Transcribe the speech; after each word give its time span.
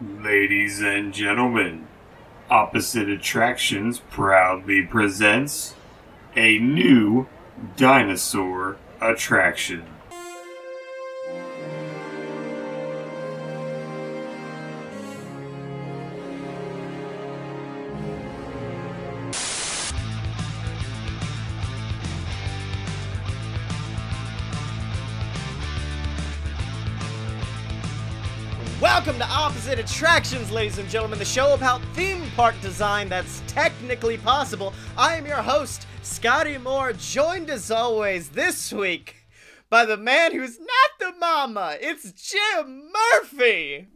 Ladies 0.00 0.80
and 0.80 1.12
gentlemen, 1.12 1.88
Opposite 2.48 3.08
Attractions 3.08 3.98
proudly 3.98 4.80
presents 4.80 5.74
a 6.36 6.60
new 6.60 7.26
dinosaur 7.76 8.76
attraction. 9.00 9.97
Opposite 29.68 29.84
Attractions, 29.84 30.50
ladies 30.50 30.78
and 30.78 30.88
gentlemen, 30.88 31.18
the 31.18 31.26
show 31.26 31.52
about 31.52 31.82
theme 31.92 32.22
park 32.34 32.58
design 32.62 33.06
that's 33.10 33.42
technically 33.46 34.16
possible. 34.16 34.72
I 34.96 35.16
am 35.16 35.26
your 35.26 35.42
host, 35.42 35.86
Scotty 36.00 36.56
Moore, 36.56 36.94
joined 36.94 37.50
as 37.50 37.70
always 37.70 38.30
this 38.30 38.72
week 38.72 39.16
by 39.68 39.84
the 39.84 39.98
man 39.98 40.32
who's 40.32 40.58
not 40.58 40.68
the 40.98 41.12
mama. 41.18 41.76
It's 41.82 42.12
Jim 42.12 42.90
Murphy. 43.12 43.88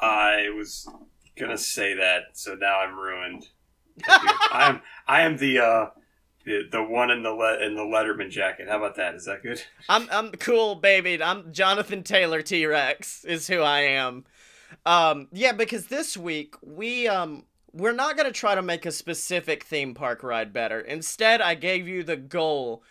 I 0.00 0.50
was 0.56 0.88
gonna 1.36 1.58
say 1.58 1.94
that, 1.94 2.26
so 2.34 2.54
now 2.54 2.78
I'm 2.78 2.94
ruined. 2.96 3.48
I 4.06 4.68
am 4.68 4.80
I 5.08 5.22
am 5.22 5.38
the 5.38 5.58
uh 5.58 5.86
the, 6.44 6.68
the 6.70 6.84
one 6.84 7.10
in 7.10 7.24
the 7.24 7.32
le- 7.32 7.66
in 7.66 7.74
the 7.74 7.82
Letterman 7.82 8.30
jacket. 8.30 8.68
How 8.68 8.78
about 8.78 8.94
that? 8.94 9.16
Is 9.16 9.24
that 9.24 9.42
good? 9.42 9.60
I'm 9.88 10.06
I'm 10.12 10.30
cool, 10.30 10.76
baby. 10.76 11.20
I'm 11.20 11.52
Jonathan 11.52 12.04
Taylor 12.04 12.42
T 12.42 12.64
Rex 12.64 13.24
is 13.24 13.48
who 13.48 13.58
I 13.60 13.80
am. 13.80 14.24
Um, 14.86 15.28
yeah, 15.32 15.52
because 15.52 15.86
this 15.86 16.16
week 16.16 16.54
we 16.62 17.08
um 17.08 17.44
we're 17.72 17.92
not 17.92 18.16
gonna 18.16 18.32
try 18.32 18.54
to 18.54 18.62
make 18.62 18.86
a 18.86 18.92
specific 18.92 19.64
theme 19.64 19.94
park 19.94 20.22
ride 20.22 20.52
better. 20.52 20.80
Instead, 20.80 21.40
I 21.40 21.54
gave 21.54 21.88
you 21.88 22.02
the 22.02 22.16
goal 22.16 22.82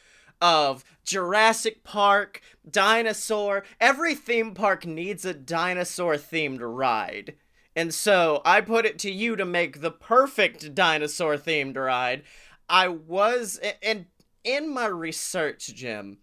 of 0.41 0.83
Jurassic 1.05 1.83
Park, 1.83 2.41
dinosaur. 2.69 3.63
Every 3.79 4.15
theme 4.15 4.53
park 4.53 4.85
needs 4.85 5.23
a 5.23 5.33
dinosaur 5.33 6.15
themed 6.15 6.59
ride. 6.61 7.35
And 7.75 7.93
so 7.93 8.41
I 8.45 8.61
put 8.61 8.85
it 8.85 8.99
to 8.99 9.11
you 9.11 9.35
to 9.35 9.45
make 9.45 9.81
the 9.81 9.91
perfect 9.91 10.75
dinosaur 10.75 11.37
themed 11.37 11.77
ride. 11.77 12.23
I 12.69 12.87
was 12.89 13.59
and 13.81 14.07
in 14.43 14.73
my 14.73 14.87
research, 14.87 15.67
Jim, 15.73 16.17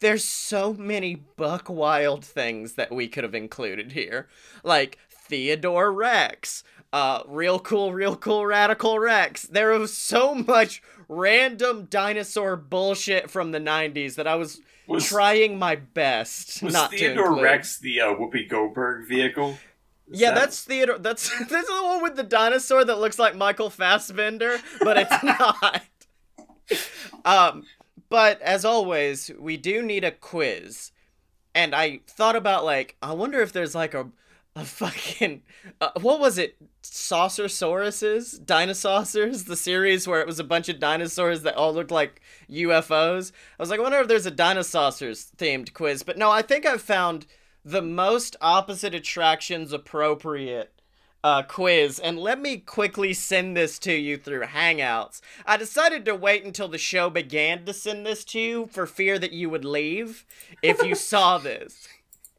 there's 0.00 0.24
so 0.24 0.72
many 0.74 1.14
buck 1.14 1.68
wild 1.68 2.24
things 2.24 2.74
that 2.74 2.92
we 2.92 3.08
could 3.08 3.24
have 3.24 3.34
included 3.34 3.92
here. 3.92 4.28
Like 4.62 4.98
Theodore 5.28 5.92
Rex, 5.92 6.64
uh, 6.92 7.22
real 7.26 7.58
cool, 7.58 7.92
real 7.92 8.16
cool 8.16 8.46
radical 8.46 8.98
Rex. 8.98 9.42
There 9.42 9.70
was 9.78 9.96
so 9.96 10.34
much 10.34 10.82
random 11.08 11.86
dinosaur 11.90 12.56
bullshit 12.56 13.30
from 13.30 13.52
the 13.52 13.58
90s 13.60 14.14
that 14.16 14.26
I 14.26 14.34
was, 14.36 14.60
Was- 14.86 15.06
trying 15.08 15.58
my 15.58 15.76
best 15.76 16.62
Was 16.62 16.72
not 16.74 16.90
to 16.92 16.98
Theodore 16.98 17.26
include. 17.28 17.42
Rex 17.44 17.78
the 17.78 18.00
uh, 18.00 18.06
Whoopi 18.14 18.48
Goldberg 18.48 19.06
vehicle? 19.08 19.58
Is 20.10 20.20
Yeah, 20.20 20.30
that- 20.30 20.40
that's 20.40 20.64
Theodore. 20.64 20.98
That's 20.98 21.28
that's 21.48 21.68
the 21.68 21.82
one 21.82 22.02
with 22.02 22.16
the 22.16 22.22
dinosaur 22.22 22.84
that 22.84 22.98
looks 22.98 23.18
like 23.18 23.36
Michael 23.36 23.70
Fassbender, 23.70 24.58
but 24.80 24.96
it's 24.98 25.22
not. 25.22 25.82
um, 27.24 27.64
but 28.08 28.40
as 28.42 28.64
always, 28.64 29.30
we 29.38 29.56
do 29.56 29.82
need 29.82 30.04
a 30.04 30.10
quiz, 30.10 30.92
and 31.54 31.74
I 31.74 32.00
thought 32.06 32.36
about 32.36 32.64
like, 32.64 32.96
I 33.02 33.12
wonder 33.12 33.40
if 33.40 33.52
there's 33.52 33.74
like 33.74 33.94
a 33.94 34.08
a 34.58 34.64
fucking 34.64 35.42
uh, 35.80 35.90
what 36.00 36.18
was 36.20 36.36
it? 36.36 36.56
Saucersauruses, 36.82 38.44
Dinosaurs, 38.44 39.44
the 39.44 39.56
series 39.56 40.08
where 40.08 40.20
it 40.20 40.26
was 40.26 40.40
a 40.40 40.44
bunch 40.44 40.68
of 40.68 40.80
dinosaurs 40.80 41.42
that 41.42 41.54
all 41.54 41.72
looked 41.72 41.90
like 41.90 42.20
UFOs. 42.50 43.30
I 43.58 43.62
was 43.62 43.70
like, 43.70 43.78
I 43.78 43.82
wonder 43.82 43.98
if 43.98 44.08
there's 44.08 44.26
a 44.26 44.30
dinosaurs 44.30 45.30
themed 45.36 45.72
quiz, 45.74 46.02
but 46.02 46.18
no, 46.18 46.30
I 46.30 46.42
think 46.42 46.66
I've 46.66 46.82
found 46.82 47.26
the 47.64 47.82
most 47.82 48.34
opposite 48.40 48.94
attractions 48.94 49.72
appropriate 49.72 50.72
uh, 51.22 51.42
quiz, 51.42 51.98
and 51.98 52.18
let 52.18 52.40
me 52.40 52.56
quickly 52.56 53.12
send 53.12 53.56
this 53.56 53.78
to 53.80 53.92
you 53.92 54.16
through 54.16 54.42
Hangouts. 54.42 55.20
I 55.46 55.56
decided 55.56 56.04
to 56.06 56.14
wait 56.14 56.44
until 56.44 56.68
the 56.68 56.78
show 56.78 57.10
began 57.10 57.64
to 57.64 57.72
send 57.72 58.06
this 58.06 58.24
to 58.26 58.40
you 58.40 58.66
for 58.72 58.86
fear 58.86 59.18
that 59.18 59.32
you 59.32 59.50
would 59.50 59.64
leave 59.64 60.24
if 60.62 60.82
you 60.82 60.94
saw 60.94 61.38
this. 61.38 61.88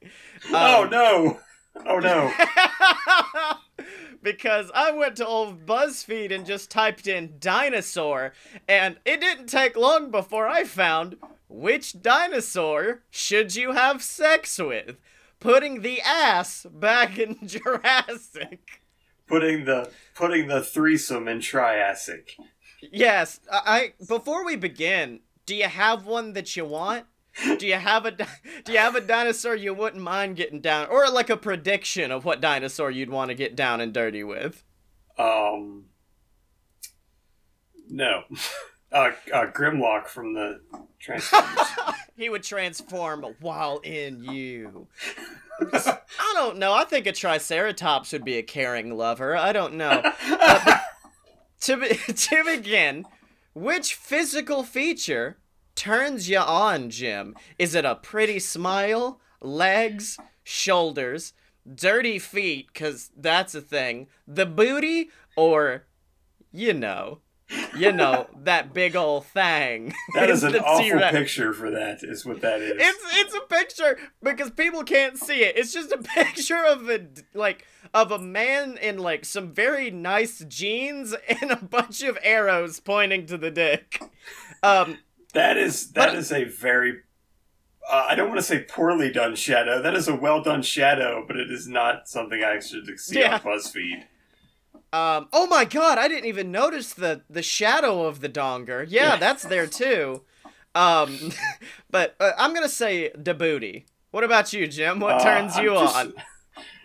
oh 0.54 0.84
Um, 0.84 0.90
no! 0.90 1.40
Oh 1.86 2.00
no! 2.00 2.32
because 4.22 4.72
I 4.74 4.92
went 4.92 5.16
to 5.18 5.26
old 5.26 5.66
BuzzFeed 5.66 6.32
and 6.32 6.46
just 6.46 6.70
typed 6.70 7.08
in 7.08 7.36
dinosaur, 7.40 8.34
and 8.68 8.98
it 9.06 9.22
didn't 9.22 9.48
take 9.48 9.76
long 9.78 10.12
before 10.12 10.48
I 10.48 10.64
found 10.64 11.18
which 11.48 12.02
dinosaur 12.02 13.02
should 13.10 13.56
you 13.56 13.72
have 13.74 14.04
sex 14.04 14.58
with? 14.60 14.98
Putting 15.40 15.82
the 15.82 16.02
ass 16.02 16.66
back 16.70 17.18
in 17.18 17.38
Jurassic. 17.48 18.82
putting 19.28 19.66
the 19.66 19.90
putting 20.16 20.48
the 20.48 20.62
threesome 20.62 21.28
in 21.28 21.40
Triassic. 21.40 22.36
Yes, 22.82 23.40
I, 23.52 23.94
I 24.00 24.06
before 24.06 24.46
we 24.46 24.56
begin, 24.56 25.22
do 25.46 25.56
you 25.56 25.66
have 25.68 26.06
one 26.06 26.34
that 26.34 26.56
you 26.56 26.66
want? 26.66 27.06
Do 27.58 27.66
you 27.68 27.76
have 27.76 28.06
a 28.06 28.12
do 28.64 28.72
you 28.72 28.78
have 28.78 28.96
a 28.96 29.02
dinosaur 29.02 29.56
you 29.56 29.74
wouldn't 29.74 30.04
mind 30.04 30.36
getting 30.36 30.62
down 30.62 30.88
or 30.88 31.10
like 31.10 31.30
a 31.30 31.38
prediction 31.38 32.12
of 32.12 32.26
what 32.26 32.42
dinosaur 32.42 32.92
you'd 32.92 33.10
want 33.10 33.30
to 33.30 33.36
get 33.36 33.56
down 33.56 33.82
and 33.82 33.94
dirty 33.94 34.24
with? 34.24 34.64
Um, 35.18 35.86
no, 37.90 38.24
uh, 38.92 39.12
uh, 39.34 39.46
Grimlock 39.52 40.08
from 40.08 40.34
the 40.34 40.62
Transformers. 41.00 41.68
He 42.16 42.30
would 42.30 42.44
transform 42.44 43.24
while 43.40 43.78
in 43.78 44.26
you. 44.26 44.90
I 45.62 46.34
don't 46.34 46.58
know. 46.58 46.74
I 46.74 46.84
think 46.84 47.08
a 47.08 47.14
Triceratops 47.14 48.12
would 48.12 48.26
be 48.26 48.36
a 48.36 48.44
caring 48.44 48.98
lover. 48.98 49.38
I 49.38 49.54
don't 49.54 49.76
know. 49.76 50.04
to 51.62 51.78
be, 51.78 51.96
to 52.14 52.44
begin, 52.44 53.06
which 53.54 53.96
physical 53.96 54.64
feature 54.64 55.38
turns 55.80 56.30
you 56.30 56.40
on, 56.40 56.90
Jim? 56.90 57.36
Is 57.58 57.74
it 57.74 57.86
a 57.86 57.96
pretty 57.96 58.38
smile, 58.40 59.22
legs, 59.42 60.18
shoulders, 60.44 61.34
dirty 61.74 62.20
feet, 62.20 62.74
cause 62.74 63.12
that's 63.16 63.56
a 63.56 63.62
thing, 63.62 64.08
the 64.28 64.46
booty, 64.46 65.10
or 65.38 65.86
you 66.52 66.74
know, 66.74 67.20
you 67.78 67.94
know 67.94 68.28
that 68.44 68.74
big 68.74 68.98
old 68.98 69.26
thing? 69.28 69.94
that 70.16 70.30
is 70.30 70.44
an 70.44 70.58
awful 70.58 70.84
T-Rex. 70.84 71.18
picture 71.18 71.54
for 71.54 71.72
that. 71.72 72.04
Is 72.04 72.26
what 72.26 72.42
that 72.42 72.62
is. 72.62 72.74
It's 72.76 73.04
it's 73.14 73.34
a 73.36 73.42
picture 73.48 73.98
because 74.22 74.50
people 74.50 74.84
can't 74.84 75.18
see 75.18 75.44
it. 75.44 75.58
It's 75.58 75.72
just 75.72 75.94
a 75.94 75.98
picture 76.04 76.62
of 76.68 76.90
a 76.90 77.08
like 77.34 77.66
of 77.94 78.12
a 78.12 78.20
man 78.20 78.78
in 78.82 78.98
like 78.98 79.24
some 79.24 79.54
very 79.54 79.92
nice 79.92 80.44
jeans 80.46 81.16
and 81.42 81.52
a 81.52 81.56
bunch 81.56 82.04
of 82.04 82.18
arrows 82.22 82.82
pointing 82.82 83.26
to 83.28 83.38
the 83.38 83.50
dick. 83.50 84.02
Um 84.62 84.98
That 85.34 85.58
is 85.58 85.92
that 85.94 86.10
But- 86.10 86.16
is 86.16 86.32
a 86.32 86.44
very. 86.46 87.00
Uh, 87.90 88.06
I 88.10 88.14
don't 88.16 88.28
want 88.30 88.40
to 88.40 88.46
say 88.46 88.60
poorly 88.60 89.12
done 89.12 89.36
shadow. 89.36 89.82
That 89.82 89.96
is 89.96 90.08
a 90.08 90.16
well 90.16 90.44
done 90.44 90.62
shadow, 90.62 91.24
but 91.28 91.38
it 91.38 91.50
is 91.52 91.68
not 91.68 92.08
something 92.08 92.44
I 92.44 92.60
should 92.60 93.00
see 93.00 93.20
Yeah. 93.20 93.36
on 93.36 93.40
BuzzFeed. 93.42 94.04
um 94.94 95.28
oh 95.34 95.48
my 95.48 95.66
god, 95.66 95.98
I 95.98 96.08
didn't 96.08 96.26
even 96.26 96.52
notice 96.52 96.94
the 96.94 97.22
the 97.30 97.42
shadow 97.44 98.06
of 98.06 98.22
the 98.22 98.30
donger. 98.30 98.86
Yeah, 98.88 99.14
Yeah. 99.14 99.16
that's 99.18 99.44
there 99.44 99.66
too. 99.68 100.24
Um 100.76 101.32
but 101.90 102.16
uh, 102.20 102.32
I'm 102.38 102.52
going 102.52 102.64
to 102.64 102.70
say 102.74 103.12
the 103.16 103.34
booty. 103.34 103.86
What 104.12 104.24
about 104.24 104.54
you, 104.54 104.68
Jim? 104.68 105.00
What 105.00 105.16
Uh, 105.16 105.24
turns 105.24 105.56
I'm 105.58 105.64
you 105.64 105.70
just- 105.72 105.96
on? 105.96 106.14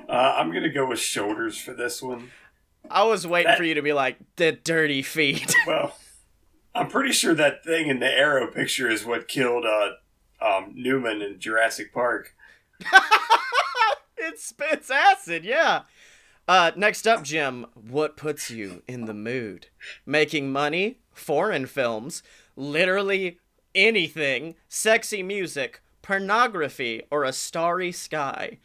Uh, 0.07 0.35
I'm 0.37 0.53
gonna 0.53 0.69
go 0.69 0.85
with 0.85 0.99
shoulders 1.01 1.57
for 1.59 1.73
this 1.73 2.03
one. 2.03 2.31
I 2.91 3.05
was 3.05 3.27
waiting 3.27 3.49
that- 3.49 3.57
for 3.57 3.65
you 3.65 3.73
to 3.75 3.81
be 3.83 3.95
like 3.95 4.19
the 4.37 4.53
dirty 4.53 5.01
feet. 5.01 5.55
Well, 5.67 5.97
I'm 6.75 6.89
pretty 6.89 7.13
sure 7.13 7.35
that 7.35 7.65
thing 7.65 7.89
in 7.89 8.01
the 8.01 8.11
arrow 8.11 8.51
picture 8.51 8.91
is 8.91 9.05
what 9.05 9.29
killed 9.29 9.65
uh, 9.65 9.91
um, 10.45 10.73
Newman 10.75 11.23
in 11.23 11.39
Jurassic 11.39 11.93
Park. 11.93 12.35
it 14.17 14.41
spits 14.41 14.91
acid, 14.91 15.45
yeah. 15.45 15.83
Uh, 16.47 16.73
next 16.77 17.07
up, 17.07 17.23
Jim, 17.23 17.67
what 17.75 18.17
puts 18.17 18.51
you 18.51 18.83
in 18.87 19.07
the 19.07 19.15
mood? 19.15 19.69
Making 20.05 20.53
money, 20.53 20.99
foreign 21.13 21.67
films, 21.67 22.23
literally 22.57 23.39
anything, 23.75 24.57
sexy 24.69 25.23
music, 25.23 25.81
pornography, 26.03 27.03
or 27.11 27.25
a 27.25 27.33
starry 27.33 27.93
sky. 27.93 28.59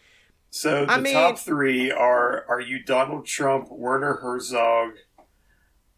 So 0.50 0.86
the 0.86 0.92
I 0.92 1.00
mean- 1.00 1.14
top 1.14 1.38
three 1.38 1.92
are: 1.92 2.44
Are 2.50 2.60
you 2.60 2.84
Donald 2.84 3.26
Trump, 3.26 3.72
Werner 3.72 4.16
Herzog, 4.16 4.94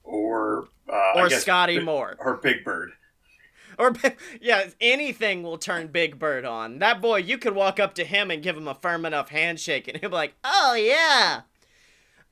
or 0.03 0.67
uh, 0.91 0.95
I 0.95 1.21
Or 1.21 1.29
Scotty 1.29 1.77
Bi- 1.79 1.83
Moore. 1.85 2.15
or 2.19 2.37
Big 2.37 2.63
Bird? 2.65 2.91
Or 3.79 3.93
yeah, 4.41 4.65
anything 4.79 5.41
will 5.43 5.57
turn 5.57 5.87
Big 5.87 6.19
Bird 6.19 6.45
on. 6.45 6.79
That 6.79 7.01
boy, 7.01 7.17
you 7.17 7.37
could 7.37 7.55
walk 7.55 7.79
up 7.79 7.95
to 7.95 8.03
him 8.03 8.29
and 8.29 8.43
give 8.43 8.55
him 8.57 8.67
a 8.67 8.75
firm 8.75 9.05
enough 9.05 9.29
handshake, 9.29 9.87
and 9.87 9.97
he'll 10.01 10.09
be 10.09 10.15
like, 10.15 10.33
"Oh 10.43 10.73
yeah." 10.75 11.41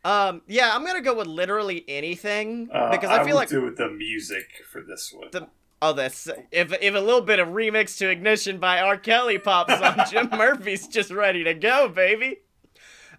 Um, 0.06 0.42
yeah, 0.48 0.74
I'm 0.74 0.86
gonna 0.86 1.02
go 1.02 1.14
with 1.16 1.28
literally 1.28 1.84
anything 1.88 2.70
Uh, 2.72 2.92
because 2.92 3.10
I 3.10 3.18
feel 3.20 3.28
will 3.30 3.36
like 3.36 3.50
do 3.50 3.62
with 3.64 3.78
the 3.78 3.90
music 3.90 4.46
for 4.72 4.82
this 4.82 5.12
one. 5.14 5.30
The- 5.32 5.48
oh, 5.82 5.94
that's 5.94 6.28
if 6.52 6.72
if 6.82 6.94
a 6.96 7.00
little 7.00 7.22
bit 7.22 7.40
of 7.40 7.50
remix 7.50 7.98
to 7.98 8.10
Ignition 8.10 8.60
by 8.60 8.80
R. 8.80 8.98
Kelly 8.98 9.38
pops 9.40 9.74
on, 9.74 9.98
Jim 10.12 10.30
Murphy's 10.32 10.88
just 10.88 11.12
ready 11.12 11.44
to 11.44 11.54
go, 11.54 11.90
baby. 11.90 12.40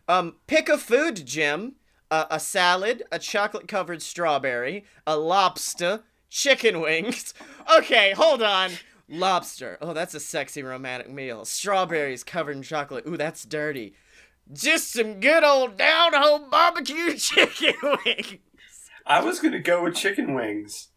Um, 0.08 0.36
pick 0.46 0.68
a 0.68 0.78
food, 0.78 1.26
Jim. 1.26 1.74
Uh, 2.10 2.26
a 2.30 2.40
salad, 2.40 3.04
a 3.12 3.18
chocolate 3.18 3.68
covered 3.68 4.02
strawberry, 4.02 4.84
a 5.06 5.16
lobster, 5.16 6.02
chicken 6.28 6.80
wings. 6.80 7.34
Okay, 7.78 8.12
hold 8.16 8.42
on. 8.42 8.72
Lobster. 9.08 9.78
Oh, 9.80 9.92
that's 9.92 10.14
a 10.14 10.18
sexy 10.18 10.60
romantic 10.64 11.08
meal. 11.08 11.44
Strawberries 11.44 12.24
covered 12.24 12.56
in 12.56 12.62
chocolate. 12.62 13.06
Ooh, 13.06 13.16
that's 13.16 13.44
dirty. 13.44 13.94
Just 14.52 14.92
some 14.92 15.20
good 15.20 15.44
old 15.44 15.76
down 15.76 16.12
home 16.14 16.50
barbecue 16.50 17.14
chicken 17.16 17.74
wings. 18.04 18.38
I 19.06 19.22
was 19.22 19.38
gonna 19.38 19.60
go 19.60 19.84
with 19.84 19.94
chicken 19.94 20.34
wings. 20.34 20.88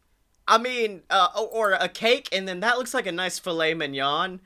I 0.48 0.57
mean, 0.57 1.04
uh, 1.12 1.27
or 1.36 1.74
a 1.74 1.88
cake, 1.88 2.27
and 2.31 2.48
then 2.48 2.60
that 2.62 2.77
looks 2.80 2.94
like 2.95 3.06
a 3.06 3.12
nice 3.12 3.38
filet 3.38 3.75
mignon. 3.75 4.42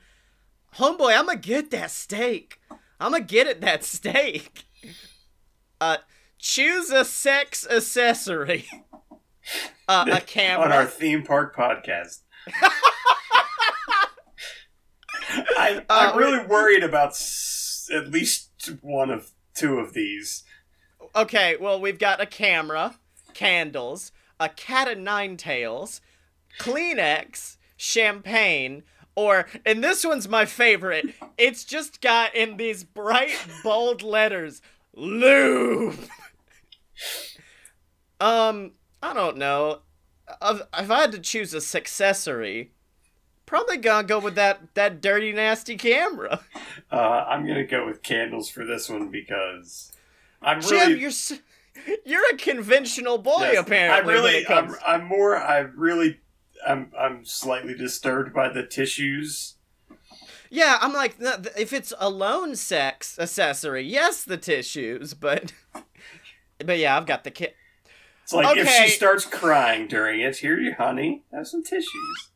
Homeboy, 0.76 1.18
I'm 1.18 1.26
gonna 1.26 1.38
get 1.38 1.70
that 1.70 1.90
steak. 1.90 2.60
I'm 3.00 3.12
gonna 3.12 3.24
get 3.24 3.46
it 3.46 3.62
that 3.62 3.84
steak. 3.96 4.64
Uh, 5.80 5.96
choose 6.38 6.90
a 6.90 7.04
sex 7.04 7.66
accessory. 7.68 8.66
Uh, 9.88 10.04
a 10.12 10.20
camera. 10.20 10.66
on 10.66 10.72
our 10.72 10.84
theme 10.84 11.22
park 11.22 11.56
podcast. 11.56 12.18
I, 15.56 15.82
I'm 15.88 16.14
Uh, 16.14 16.18
really 16.18 16.46
worried 16.46 16.82
about 16.82 17.10
s- 17.12 17.88
at 17.94 18.08
least 18.10 18.50
one 18.82 19.08
of 19.08 19.30
two 19.54 19.78
of 19.78 19.94
these. 19.94 20.44
Okay, 21.16 21.56
well, 21.58 21.80
we've 21.80 21.98
got 21.98 22.20
a 22.20 22.26
camera, 22.26 22.96
candles, 23.32 24.12
a 24.38 24.50
cat 24.50 24.86
of 24.88 24.98
nine 24.98 25.38
tails, 25.38 26.02
Kleenex, 26.60 27.56
champagne, 27.78 28.82
or, 29.14 29.46
and 29.64 29.82
this 29.82 30.04
one's 30.04 30.28
my 30.28 30.44
favorite, 30.44 31.14
it's 31.38 31.64
just 31.64 32.02
got 32.02 32.34
in 32.34 32.58
these 32.58 32.84
bright, 32.84 33.34
bold 33.64 34.02
letters, 34.02 34.60
lube. 34.94 35.96
um, 38.20 38.72
I 39.02 39.14
don't 39.14 39.36
know. 39.36 39.80
If 40.42 40.60
if 40.78 40.90
I 40.90 41.00
had 41.00 41.12
to 41.12 41.18
choose 41.20 41.54
a 41.54 41.60
successory, 41.60 42.72
probably 43.46 43.78
gonna 43.78 44.06
go 44.06 44.18
with 44.18 44.34
that, 44.34 44.74
that 44.74 45.00
dirty, 45.00 45.32
nasty 45.32 45.76
camera. 45.76 46.40
Uh, 46.90 47.22
I'm 47.28 47.46
gonna 47.46 47.66
go 47.66 47.84
with 47.84 48.02
candles 48.02 48.48
for 48.48 48.64
this 48.64 48.88
one 48.88 49.10
because 49.10 49.92
I'm 50.40 50.62
Jim, 50.62 50.70
really. 50.88 51.00
you're 51.00 51.10
s- 51.10 51.38
you're 52.06 52.30
a 52.32 52.36
conventional 52.38 53.18
boy 53.18 53.50
yes, 53.52 53.58
apparently. 53.60 53.98
I'm 54.00 54.06
when 54.06 54.14
really. 54.14 54.46
I'm, 54.48 54.74
I'm 54.86 55.04
more. 55.04 55.36
I'm 55.36 55.74
really. 55.76 56.20
I'm. 56.66 56.90
I'm 56.98 57.26
slightly 57.26 57.74
disturbed 57.74 58.32
by 58.32 58.48
the 58.48 58.62
tissues. 58.64 59.56
Yeah, 60.50 60.78
I'm 60.80 60.94
like, 60.94 61.16
if 61.58 61.74
it's 61.74 61.92
alone 61.98 62.56
sex 62.56 63.18
accessory, 63.18 63.82
yes, 63.82 64.24
the 64.24 64.38
tissues, 64.38 65.12
but, 65.12 65.52
but 66.64 66.78
yeah, 66.78 66.96
I've 66.96 67.06
got 67.06 67.24
the 67.24 67.30
kit. 67.30 67.56
It's 68.22 68.32
like 68.32 68.56
if 68.58 68.68
she 68.68 68.88
starts 68.88 69.24
crying 69.24 69.88
during 69.88 70.20
it, 70.20 70.36
here 70.36 70.58
you, 70.58 70.74
honey, 70.74 71.22
have 71.32 71.46
some 71.46 71.62
tissues. 71.62 72.30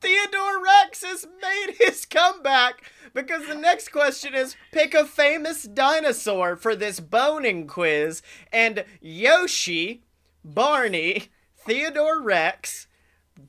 Theodore 0.00 0.62
Rex 0.62 1.02
has 1.04 1.26
made 1.40 1.76
his 1.78 2.04
comeback 2.04 2.82
because 3.14 3.46
the 3.46 3.54
next 3.54 3.90
question 3.90 4.34
is 4.34 4.56
pick 4.72 4.94
a 4.94 5.04
famous 5.04 5.64
dinosaur 5.64 6.56
for 6.56 6.74
this 6.74 7.00
boning 7.00 7.66
quiz, 7.66 8.22
and 8.52 8.84
Yoshi, 9.00 10.02
Barney, 10.44 11.28
Theodore 11.66 12.20
Rex, 12.20 12.86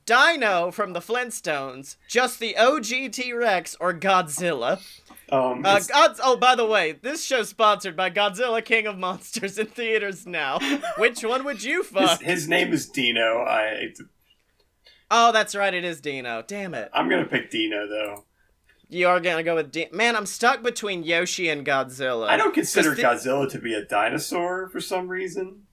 Dino 0.06 0.72
from 0.72 0.94
the 0.94 1.00
Flintstones, 1.00 1.98
just 2.08 2.40
the 2.40 2.58
OG 2.58 3.12
T 3.12 3.34
Rex, 3.34 3.76
or 3.80 3.94
Godzilla. 3.94 4.80
Um, 5.32 5.64
Uh, 5.66 5.80
oh, 6.24 6.38
by 6.38 6.56
the 6.56 6.66
way, 6.66 6.92
this 6.92 7.24
show's 7.24 7.50
sponsored 7.50 7.96
by 7.96 8.10
Godzilla 8.10 8.64
King 8.64 8.88
of 8.88 8.98
Monsters 8.98 9.58
in 9.58 9.68
theaters 9.68 10.28
now. 10.28 10.60
Which 10.98 11.24
one 11.24 11.44
would 11.46 11.64
you 11.64 11.82
his, 11.84 11.90
fuck? 11.92 12.22
his 12.22 12.48
name 12.48 12.74
is 12.74 12.88
Dino. 12.88 13.40
I. 13.40 13.94
Oh, 15.10 15.32
that's 15.32 15.56
right, 15.56 15.74
it 15.74 15.84
is 15.84 16.02
Dino. 16.02 16.44
Damn 16.46 16.74
it. 16.74 16.90
I'm 16.94 17.10
gonna 17.10 17.26
pick 17.26 17.50
Dino 17.52 17.88
though. 17.88 18.26
You 18.90 19.08
are 19.08 19.20
gonna 19.20 19.44
go 19.44 19.56
with 19.56 19.72
Dino. 19.72 19.90
Man, 19.92 20.16
I'm 20.16 20.26
stuck 20.26 20.62
between 20.62 21.04
Yoshi 21.04 21.50
and 21.50 21.66
Godzilla. 21.66 22.28
I 22.28 22.38
don't 22.38 22.54
consider 22.54 22.96
Godzilla 22.96 23.50
to 23.52 23.60
be 23.60 23.74
a 23.74 23.84
dinosaur 23.86 24.70
for 24.70 24.80
some 24.80 25.08
reason. 25.08 25.64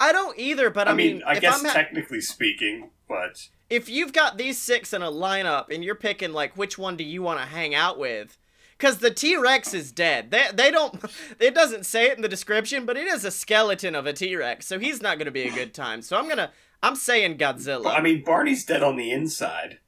I 0.00 0.12
don't 0.12 0.36
either, 0.38 0.70
but 0.70 0.88
I, 0.88 0.92
I 0.92 0.94
mean, 0.94 1.22
I 1.24 1.34
if 1.34 1.40
guess 1.40 1.60
I'm 1.60 1.66
ha- 1.66 1.72
technically 1.72 2.20
speaking, 2.20 2.90
but 3.08 3.48
if 3.70 3.88
you've 3.88 4.12
got 4.12 4.38
these 4.38 4.58
six 4.60 4.92
in 4.92 5.02
a 5.02 5.10
lineup 5.10 5.66
and 5.72 5.84
you're 5.84 5.94
picking 5.94 6.32
like 6.32 6.56
which 6.56 6.76
one 6.78 6.96
do 6.96 7.04
you 7.04 7.22
want 7.22 7.38
to 7.40 7.46
hang 7.46 7.74
out 7.74 7.98
with 7.98 8.36
because 8.76 8.98
the 8.98 9.10
t-rex 9.10 9.72
is 9.74 9.92
dead. 9.92 10.30
They, 10.30 10.46
they 10.52 10.70
don't 10.70 11.02
it 11.40 11.54
doesn't 11.54 11.86
say 11.86 12.06
it 12.06 12.16
in 12.16 12.22
the 12.22 12.28
description 12.28 12.86
but 12.86 12.96
it 12.96 13.06
is 13.06 13.24
a 13.24 13.30
skeleton 13.30 13.94
of 13.94 14.06
a 14.06 14.12
t-rex 14.12 14.66
so 14.66 14.78
he's 14.78 15.02
not 15.02 15.18
going 15.18 15.26
to 15.26 15.32
be 15.32 15.44
a 15.44 15.52
good 15.52 15.74
time. 15.74 16.02
So 16.02 16.16
i'm 16.16 16.28
gonna 16.28 16.50
i'm 16.82 16.96
saying 16.96 17.38
godzilla. 17.38 17.94
I 17.96 18.00
mean, 18.00 18.24
Barney's 18.24 18.64
dead 18.64 18.82
on 18.82 18.96
the 18.96 19.10
inside. 19.10 19.78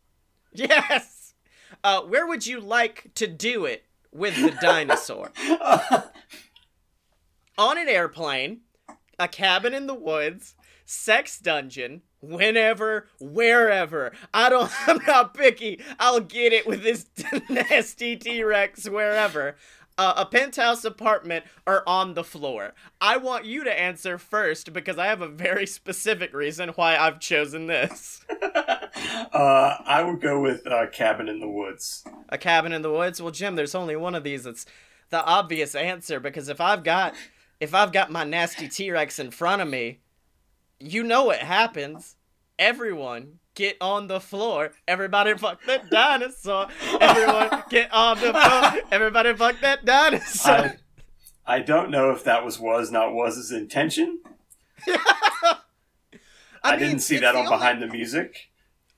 yes. 0.53 1.35
Uh, 1.85 2.01
where 2.03 2.27
would 2.27 2.47
you 2.47 2.61
like 2.61 3.11
to 3.15 3.27
do 3.27 3.65
it 3.65 3.85
with 4.11 4.35
the 4.37 4.51
dinosaur? 4.61 5.31
On 7.59 7.79
an 7.79 7.89
airplane 7.89 8.61
a 9.19 9.29
cabin 9.29 9.75
in 9.75 9.87
the 9.87 9.95
woods 9.95 10.55
sex 10.85 11.39
dungeon 11.39 12.03
whenever 12.21 13.09
wherever. 13.21 14.13
I 14.33 14.49
don't 14.49 14.71
i'm 14.89 15.01
not 15.07 15.35
picky. 15.35 15.81
I'll 15.99 16.21
get 16.21 16.53
it 16.53 16.67
with 16.67 16.83
this 16.83 17.07
nasty 17.49 18.17
t-rex 18.17 18.89
wherever. 18.89 19.57
Uh, 19.99 20.13
a 20.19 20.27
penthouse 20.27 20.85
apartment 20.85 21.43
or 21.67 21.83
on 21.89 22.13
the 22.13 22.23
floor. 22.23 22.75
I 23.01 23.17
want 23.17 23.47
you 23.47 23.65
to 23.65 23.81
answer 23.81 24.19
first 24.19 24.75
because 24.75 24.99
i 24.99 25.07
have 25.07 25.23
a 25.23 25.29
very 25.29 25.67
specific 25.67 26.35
reason 26.35 26.69
why 26.71 26.97
i've 26.97 27.21
chosen 27.21 27.67
this. 27.67 28.25
Uh, 29.33 29.77
I 29.85 30.03
would 30.03 30.23
go 30.23 30.41
with 30.41 30.67
uh, 30.67 30.87
Cabin 30.87 31.29
in 31.29 31.39
the 31.41 31.49
Woods. 31.49 32.03
a 32.31 32.39
cabin 32.39 32.73
in 32.73 32.81
the 32.81 32.91
woods? 32.91 33.21
Well 33.21 33.31
jim 33.31 33.55
there's 33.55 33.75
only 33.75 33.95
one 33.97 34.15
of 34.15 34.25
these 34.25 34.45
that's 34.45 34.65
the 35.11 35.23
obvious 35.25 35.75
answer 35.75 36.19
because 36.19 36.49
if 36.49 36.61
i've 36.61 36.83
got 36.83 37.15
if 37.61 37.75
i've 37.75 37.93
got 37.93 38.11
my 38.11 38.25
nasty 38.25 38.69
t-rex 38.69 39.19
in 39.19 39.31
front 39.31 39.61
of 39.61 39.69
me 39.69 40.01
you 40.81 41.03
know 41.03 41.25
what 41.25 41.39
happens 41.39 42.17
everyone 42.59 43.39
get 43.55 43.77
on 43.81 44.07
the 44.07 44.21
floor 44.21 44.73
everybody 44.87 45.35
fuck 45.35 45.63
that 45.65 45.89
dinosaur 45.91 46.69
everyone 47.01 47.63
get 47.71 47.93
on 47.93 48.19
the 48.19 48.33
floor 48.33 48.83
everybody 48.93 49.35
fuck 49.35 49.59
that 49.61 49.85
dinosaur 49.85 50.53
I, 51.47 51.57
I 51.57 51.61
don't 51.61 51.91
know 51.91 52.11
if 52.11 52.25
that 52.25 52.45
was 52.45 52.59
was 52.59 52.91
not 52.91 53.13
was 53.15 53.37
his 53.37 53.53
intention. 53.53 54.21
I, 54.89 56.73
mean, 56.73 56.79
didn't 56.81 56.99
see 57.01 57.19
that 57.19 57.33
the 57.33 57.39
on 57.39 57.47
only- 57.47 57.57
behind 57.57 57.83
the 57.83 57.87
music. 57.87 58.49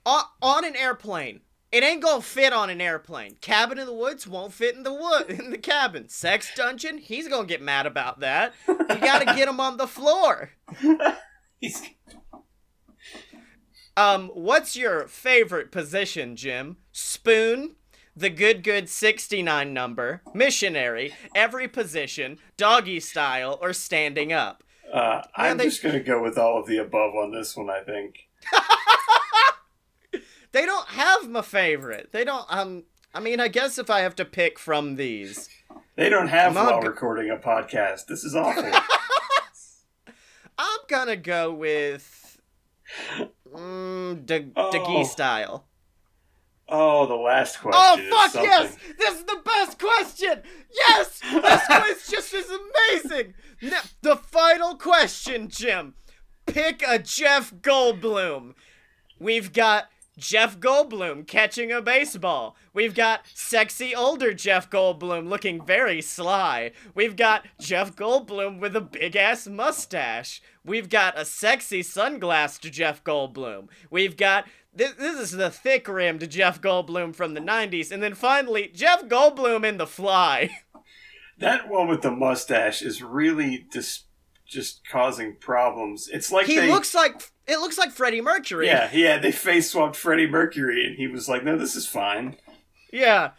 on, 0.07 0.25
on 0.41 0.65
an 0.65 0.75
airplane. 0.75 1.41
It 1.71 1.83
ain't 1.85 2.03
gonna 2.03 2.23
fit 2.23 2.55
on 2.55 2.71
an 2.71 2.81
airplane. 2.81 3.37
Cabin 3.43 3.79
in 3.79 3.85
the 3.85 3.93
woods 3.93 4.27
won't 4.27 4.55
fit 4.55 4.75
in 4.75 4.83
the 4.83 4.93
wood 4.95 5.29
in 5.29 5.51
the 5.51 5.59
cabin. 5.59 6.09
Sex 6.09 6.51
dungeon, 6.57 6.97
he's 6.97 7.29
gonna 7.29 7.47
get 7.47 7.61
mad 7.61 7.85
about 7.85 8.21
that. 8.21 8.55
You 8.67 8.77
gotta 8.87 9.27
get 9.27 9.49
him 9.49 9.61
on 9.61 9.77
the 9.77 9.87
floor. 9.87 10.53
He's, 11.61 11.83
Um, 13.97 14.29
what's 14.29 14.77
your 14.77 15.09
favorite 15.09 15.73
position, 15.73 16.37
Jim? 16.37 16.77
Spoon, 16.93 17.75
the 18.15 18.31
good 18.31 18.63
good 18.63 18.89
69 18.89 19.75
number, 19.75 20.23
missionary, 20.33 21.15
every 21.35 21.67
position, 21.67 22.39
doggy 22.57 23.01
style, 23.01 23.59
or 23.61 23.73
standing 23.73 24.33
up. 24.33 24.63
uh, 24.93 25.23
I'm 25.35 25.57
they- 25.57 25.65
just 25.65 25.83
gonna 25.83 25.99
go 25.99 26.23
with 26.23 26.39
all 26.39 26.61
of 26.61 26.67
the 26.69 26.79
above 26.79 27.15
on 27.17 27.33
this 27.33 27.57
one. 27.57 27.71
I 27.71 27.81
think. 27.81 28.29
They 30.53 30.65
don't 30.65 30.89
have 30.89 31.29
my 31.29 31.43
favorite. 31.43 32.09
They 32.11 32.25
don't 32.25 32.47
um 32.49 32.85
I 33.15 33.21
mean 33.21 33.39
I 33.39 33.49
guess 33.49 33.77
if 33.79 33.91
I 33.91 34.01
have 34.01 34.17
to 34.17 34.25
pick 34.25 34.59
from 34.59 34.97
these. 34.97 35.49
They 35.97 36.09
don't 36.09 36.29
have 36.29 36.55
Come 36.55 36.67
while 36.67 36.81
recording 36.81 37.31
a 37.31 37.37
podcast. 37.37 38.07
This 38.07 38.25
is 38.25 38.35
awful. 38.35 38.63
I'm 40.59 40.81
gonna 40.89 41.17
go 41.17 41.53
with 41.53 42.41
mm, 43.55 44.27
the 44.27 44.51
Oh. 44.57 44.71
Dagi 44.73 45.07
style. 45.07 45.67
oh, 46.69 47.07
the 47.07 47.15
last 47.15 47.61
question. 47.61 47.81
Oh 48.13 48.29
fuck 48.29 48.43
yes! 48.43 48.77
This 48.99 49.15
is 49.19 49.25
the 49.25 49.41
best 49.45 49.79
question. 49.79 50.43
Yes, 50.71 51.21
this 51.21 51.67
quiz 51.71 52.09
just 52.11 52.35
is 52.35 52.51
amazing. 52.51 53.35
Now, 53.63 53.81
the 54.03 54.17
final 54.17 54.77
question, 54.77 55.49
Jim. 55.49 55.95
Pick 56.47 56.83
a 56.87 56.99
Jeff 56.99 57.53
Goldblum. 57.55 58.55
We've 59.21 59.53
got 59.53 59.89
Jeff 60.19 60.59
Goldblum 60.59 61.27
catching 61.27 61.71
a 61.71 61.81
baseball. 61.81 62.57
We've 62.75 62.95
got 62.95 63.23
sexy 63.33 63.95
older 63.95 64.35
Jeff 64.35 64.69
Goldblum 64.69 65.29
looking 65.29 65.65
very 65.65 66.03
sly. 66.03 66.73
We've 66.95 67.17
got 67.17 67.47
Jeff 67.61 67.95
Goldblum 67.95 68.59
with 68.59 68.75
a 68.75 68.81
big 68.81 69.15
ass 69.15 69.47
mustache. 69.47 70.43
We've 70.65 70.89
got 70.89 71.19
a 71.19 71.25
sexy 71.25 71.83
sunglassed 71.83 72.69
Jeff 72.71 73.03
Goldblum. 73.05 73.69
We've 73.91 74.17
got 74.17 74.47
this, 74.75 74.93
this 74.95 75.21
is 75.21 75.31
the 75.31 75.51
thick 75.51 75.87
rimmed 75.87 76.29
Jeff 76.29 76.61
Goldblum 76.61 77.15
from 77.15 77.35
the 77.35 77.41
90s. 77.41 77.93
And 77.93 78.03
then 78.03 78.15
finally, 78.15 78.71
Jeff 78.75 79.05
Goldblum 79.05 79.65
in 79.65 79.79
The 79.79 79.87
Fly. 79.87 80.51
That 81.41 81.69
one 81.69 81.87
with 81.87 82.03
the 82.03 82.11
mustache 82.11 82.83
is 82.83 83.01
really 83.01 83.65
dis- 83.71 84.07
just 84.45 84.81
causing 84.89 85.37
problems. 85.37 86.09
It's 86.09 86.33
like 86.33 86.47
he 86.47 86.57
they, 86.57 86.69
looks 86.69 86.97
like 86.97 87.31
it 87.49 87.59
looks 87.61 87.79
like 87.79 87.91
Freddie 87.91 88.21
Mercury. 88.21 88.67
yeah, 88.67 88.91
yeah. 88.93 89.19
They 89.19 89.33
face 89.33 89.71
swapped 89.71 89.97
Freddie 89.97 90.29
Mercury, 90.29 90.87
and 90.87 90.97
he 90.97 91.09
was 91.09 91.29
like, 91.29 91.43
"No, 91.45 91.57
this 91.59 91.75
is 91.75 91.87
fine." 91.87 92.37
Yeah. 92.93 93.31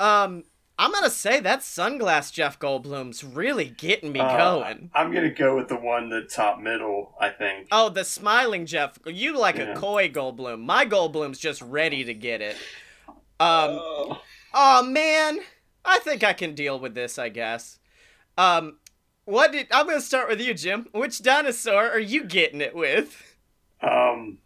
Um 0.00 0.44
I'm 0.78 0.92
gonna 0.92 1.08
say 1.08 1.40
that 1.40 1.60
sunglass 1.60 2.30
Jeff 2.32 2.58
Goldblum's 2.58 3.24
really 3.24 3.64
getting 3.64 4.12
me 4.12 4.20
Uh, 4.20 4.36
going. 4.36 4.90
I'm 4.94 5.10
gonna 5.12 5.30
go 5.30 5.56
with 5.56 5.68
the 5.68 5.76
one 5.76 6.10
the 6.10 6.22
top 6.22 6.60
middle. 6.60 7.14
I 7.20 7.30
think. 7.30 7.68
Oh, 7.72 7.88
the 7.88 8.04
smiling 8.04 8.66
Jeff. 8.66 8.98
You 9.06 9.38
like 9.38 9.56
Yeah. 9.56 9.72
a 9.72 9.76
coy 9.76 10.08
Goldblum. 10.10 10.60
My 10.64 10.84
Goldblum's 10.84 11.38
just 11.38 11.62
ready 11.62 12.04
to 12.04 12.12
get 12.14 12.40
it. 12.42 12.56
Um 13.40 13.78
Oh. 13.80 14.22
Oh 14.52 14.82
man, 14.82 15.38
I 15.84 15.98
think 16.00 16.22
I 16.24 16.32
can 16.32 16.54
deal 16.54 16.78
with 16.78 16.94
this. 16.94 17.18
I 17.18 17.28
guess. 17.30 17.78
Um, 18.38 18.78
what 19.24 19.52
did 19.52 19.68
I'm 19.70 19.86
gonna 19.86 20.00
start 20.00 20.28
with 20.28 20.40
you, 20.40 20.52
Jim? 20.54 20.88
Which 20.92 21.22
dinosaur 21.22 21.88
are 21.90 21.98
you 21.98 22.24
getting 22.24 22.60
it 22.60 22.74
with? 22.74 23.25
Um, 23.86 24.38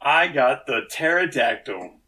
I 0.00 0.28
got 0.28 0.66
the 0.66 0.82
pterodactyl. 0.90 1.99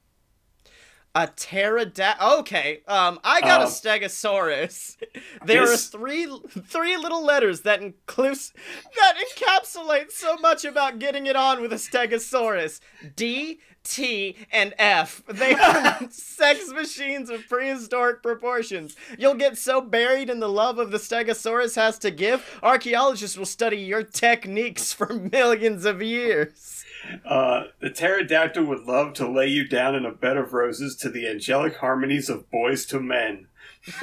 A 1.14 1.26
pterodactyl. 1.26 2.38
Okay. 2.40 2.81
Um, 2.88 3.21
I 3.23 3.40
got 3.42 3.61
a 3.61 3.64
Um, 3.64 3.71
stegosaurus. 3.71 4.97
There 5.45 5.66
this- 5.66 5.88
are 5.88 5.99
three 5.99 6.26
three 6.66 6.97
little 6.97 7.25
letters 7.25 7.62
that 7.62 7.83
includes 7.83 8.52
that 8.97 9.14
encapsulate 9.37 10.11
so 10.11 10.37
much 10.37 10.64
about 10.64 10.99
getting 10.99 11.26
it 11.26 11.37
on 11.37 11.61
with 11.61 11.73
a 11.73 11.76
stegosaurus. 11.76 12.81
D. 13.16 13.61
T 13.85 14.37
and 14.52 14.75
F. 14.78 15.25
They 15.26 15.54
are 15.54 15.99
sex 16.11 16.69
machines 16.71 17.28
of 17.31 17.49
prehistoric 17.49 18.23
proportions. 18.23 18.95
You'll 19.19 19.35
get 19.35 19.59
so 19.59 19.81
buried 19.81 20.31
in 20.31 20.38
the 20.38 20.49
love 20.49 20.78
of 20.78 20.92
the 20.92 20.99
Stegosaurus 20.99 21.75
has 21.75 21.99
to 21.99 22.12
give, 22.12 22.61
archaeologists 22.62 23.37
will 23.37 23.45
study 23.45 23.78
your 23.78 24.04
techniques 24.04 24.92
for 24.92 25.12
millions 25.33 25.85
of 25.85 26.00
years. 26.00 26.82
Uh, 27.25 27.64
the 27.80 27.90
pterodactyl 27.90 28.64
would 28.64 28.82
love 28.85 29.12
to 29.14 29.28
lay 29.30 29.47
you 29.49 29.66
down 29.66 29.94
in 29.94 30.04
a 30.04 30.12
bed 30.12 30.37
of 30.37 30.52
roses 30.52 30.97
to 30.97 31.09
the 31.09 31.26
angelic 31.28 31.76
harmonies 31.76 32.28
of 32.28 32.50
Boyz 32.50 32.92
II 32.92 33.00
Men. 33.00 33.47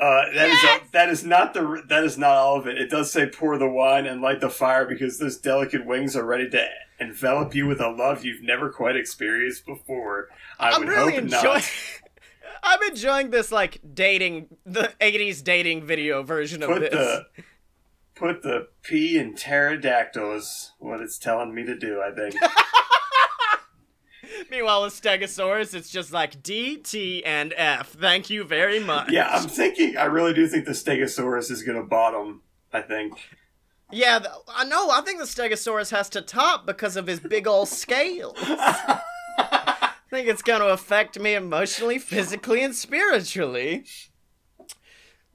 Uh, 0.00 0.26
that 0.32 0.48
is 0.48 0.62
Yes! 0.62 0.80
that 0.92 1.08
is 1.08 1.24
not 1.24 1.54
the 1.54 1.82
that 1.88 2.04
is 2.04 2.16
not 2.16 2.36
all 2.36 2.56
of 2.56 2.68
it. 2.68 2.78
It 2.78 2.88
does 2.88 3.10
say 3.10 3.26
pour 3.26 3.58
the 3.58 3.68
wine 3.68 4.06
and 4.06 4.22
light 4.22 4.40
the 4.40 4.48
fire 4.48 4.86
because 4.86 5.18
those 5.18 5.36
delicate 5.38 5.84
wings 5.84 6.14
are 6.14 6.24
ready 6.24 6.48
to 6.50 6.68
envelop 7.00 7.52
you 7.52 7.66
with 7.66 7.80
a 7.80 7.88
love 7.90 8.24
you've 8.24 8.40
never 8.44 8.70
quite 8.70 8.94
experienced 8.94 9.66
before. 9.66 10.28
I 10.60 10.70
I'm 10.70 10.82
would 10.82 10.88
really 10.88 11.14
hope 11.14 11.22
enjoying. 11.24 11.42
not. 11.42 11.70
I'm 12.62 12.82
enjoying 12.88 13.30
this 13.30 13.50
like 13.50 13.80
dating 13.92 14.46
the 14.64 14.92
'80s 15.00 15.42
dating 15.42 15.84
video 15.84 16.22
version 16.22 16.62
of 16.62 16.78
this. 16.78 16.90
the 16.90 17.26
put 18.18 18.42
the 18.42 18.68
P 18.82 19.18
in 19.18 19.34
pterodactyl 19.34 20.32
is 20.32 20.72
what 20.78 21.00
it's 21.00 21.18
telling 21.18 21.54
me 21.54 21.64
to 21.64 21.78
do. 21.78 22.02
I 22.02 22.10
think. 22.10 22.34
Meanwhile, 24.50 24.82
with 24.84 25.00
Stegosaurus, 25.00 25.74
it's 25.74 25.90
just 25.90 26.12
like 26.12 26.42
D, 26.42 26.76
T, 26.76 27.24
and 27.24 27.54
F. 27.56 27.90
Thank 27.90 28.30
you 28.30 28.44
very 28.44 28.80
much. 28.80 29.10
yeah, 29.10 29.28
I'm 29.30 29.48
thinking. 29.48 29.96
I 29.96 30.04
really 30.04 30.34
do 30.34 30.46
think 30.46 30.64
the 30.64 30.72
Stegosaurus 30.72 31.50
is 31.50 31.62
going 31.62 31.78
to 31.78 31.84
bottom. 31.84 32.42
I 32.72 32.82
think. 32.82 33.14
Yeah, 33.90 34.20
I 34.48 34.64
know. 34.64 34.90
I 34.90 35.00
think 35.00 35.18
the 35.18 35.24
Stegosaurus 35.24 35.90
has 35.90 36.10
to 36.10 36.20
top 36.20 36.66
because 36.66 36.96
of 36.96 37.06
his 37.06 37.20
big 37.20 37.46
old 37.46 37.68
scales. 37.68 38.36
I 39.38 39.90
think 40.10 40.28
it's 40.28 40.42
going 40.42 40.60
to 40.60 40.68
affect 40.68 41.18
me 41.18 41.34
emotionally, 41.34 41.98
physically, 41.98 42.62
and 42.62 42.74
spiritually. 42.74 43.84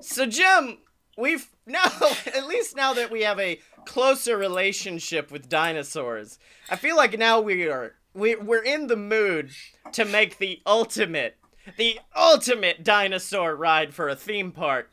So, 0.02 0.26
Jim, 0.26 0.80
we've 1.18 1.48
now, 1.66 1.86
at 2.34 2.48
least 2.48 2.76
now 2.76 2.94
that 2.94 3.12
we 3.12 3.22
have 3.22 3.40
a 3.40 3.60
closer 3.86 4.38
relationship 4.38 5.32
with 5.32 5.50
dinosaurs, 5.50 6.40
I 6.70 6.76
feel 6.76 6.96
like 6.96 7.18
now 7.18 7.40
we 7.40 7.68
are 7.68 7.96
we 8.14 8.36
we're 8.36 8.64
in 8.64 8.88
the 8.88 8.96
mood 8.96 9.52
to 9.94 10.06
make 10.06 10.38
the 10.38 10.62
ultimate, 10.66 11.38
the 11.78 12.00
ultimate 12.16 12.84
dinosaur 12.84 13.56
ride 13.56 13.94
for 13.94 14.10
a 14.10 14.16
theme 14.16 14.52
park. 14.52 14.90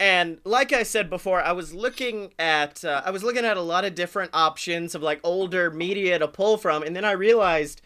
And 0.00 0.38
like 0.44 0.72
I 0.72 0.82
said 0.82 1.08
before, 1.08 1.40
I 1.40 1.52
was 1.52 1.72
looking 1.72 2.32
at 2.38 2.84
uh, 2.84 3.02
I 3.04 3.10
was 3.10 3.22
looking 3.22 3.44
at 3.44 3.56
a 3.56 3.62
lot 3.62 3.84
of 3.84 3.94
different 3.94 4.30
options 4.34 4.94
of 4.94 5.02
like 5.02 5.20
older 5.22 5.70
media 5.70 6.18
to 6.18 6.28
pull 6.28 6.56
from, 6.56 6.82
and 6.82 6.96
then 6.96 7.04
I 7.04 7.12
realized 7.12 7.80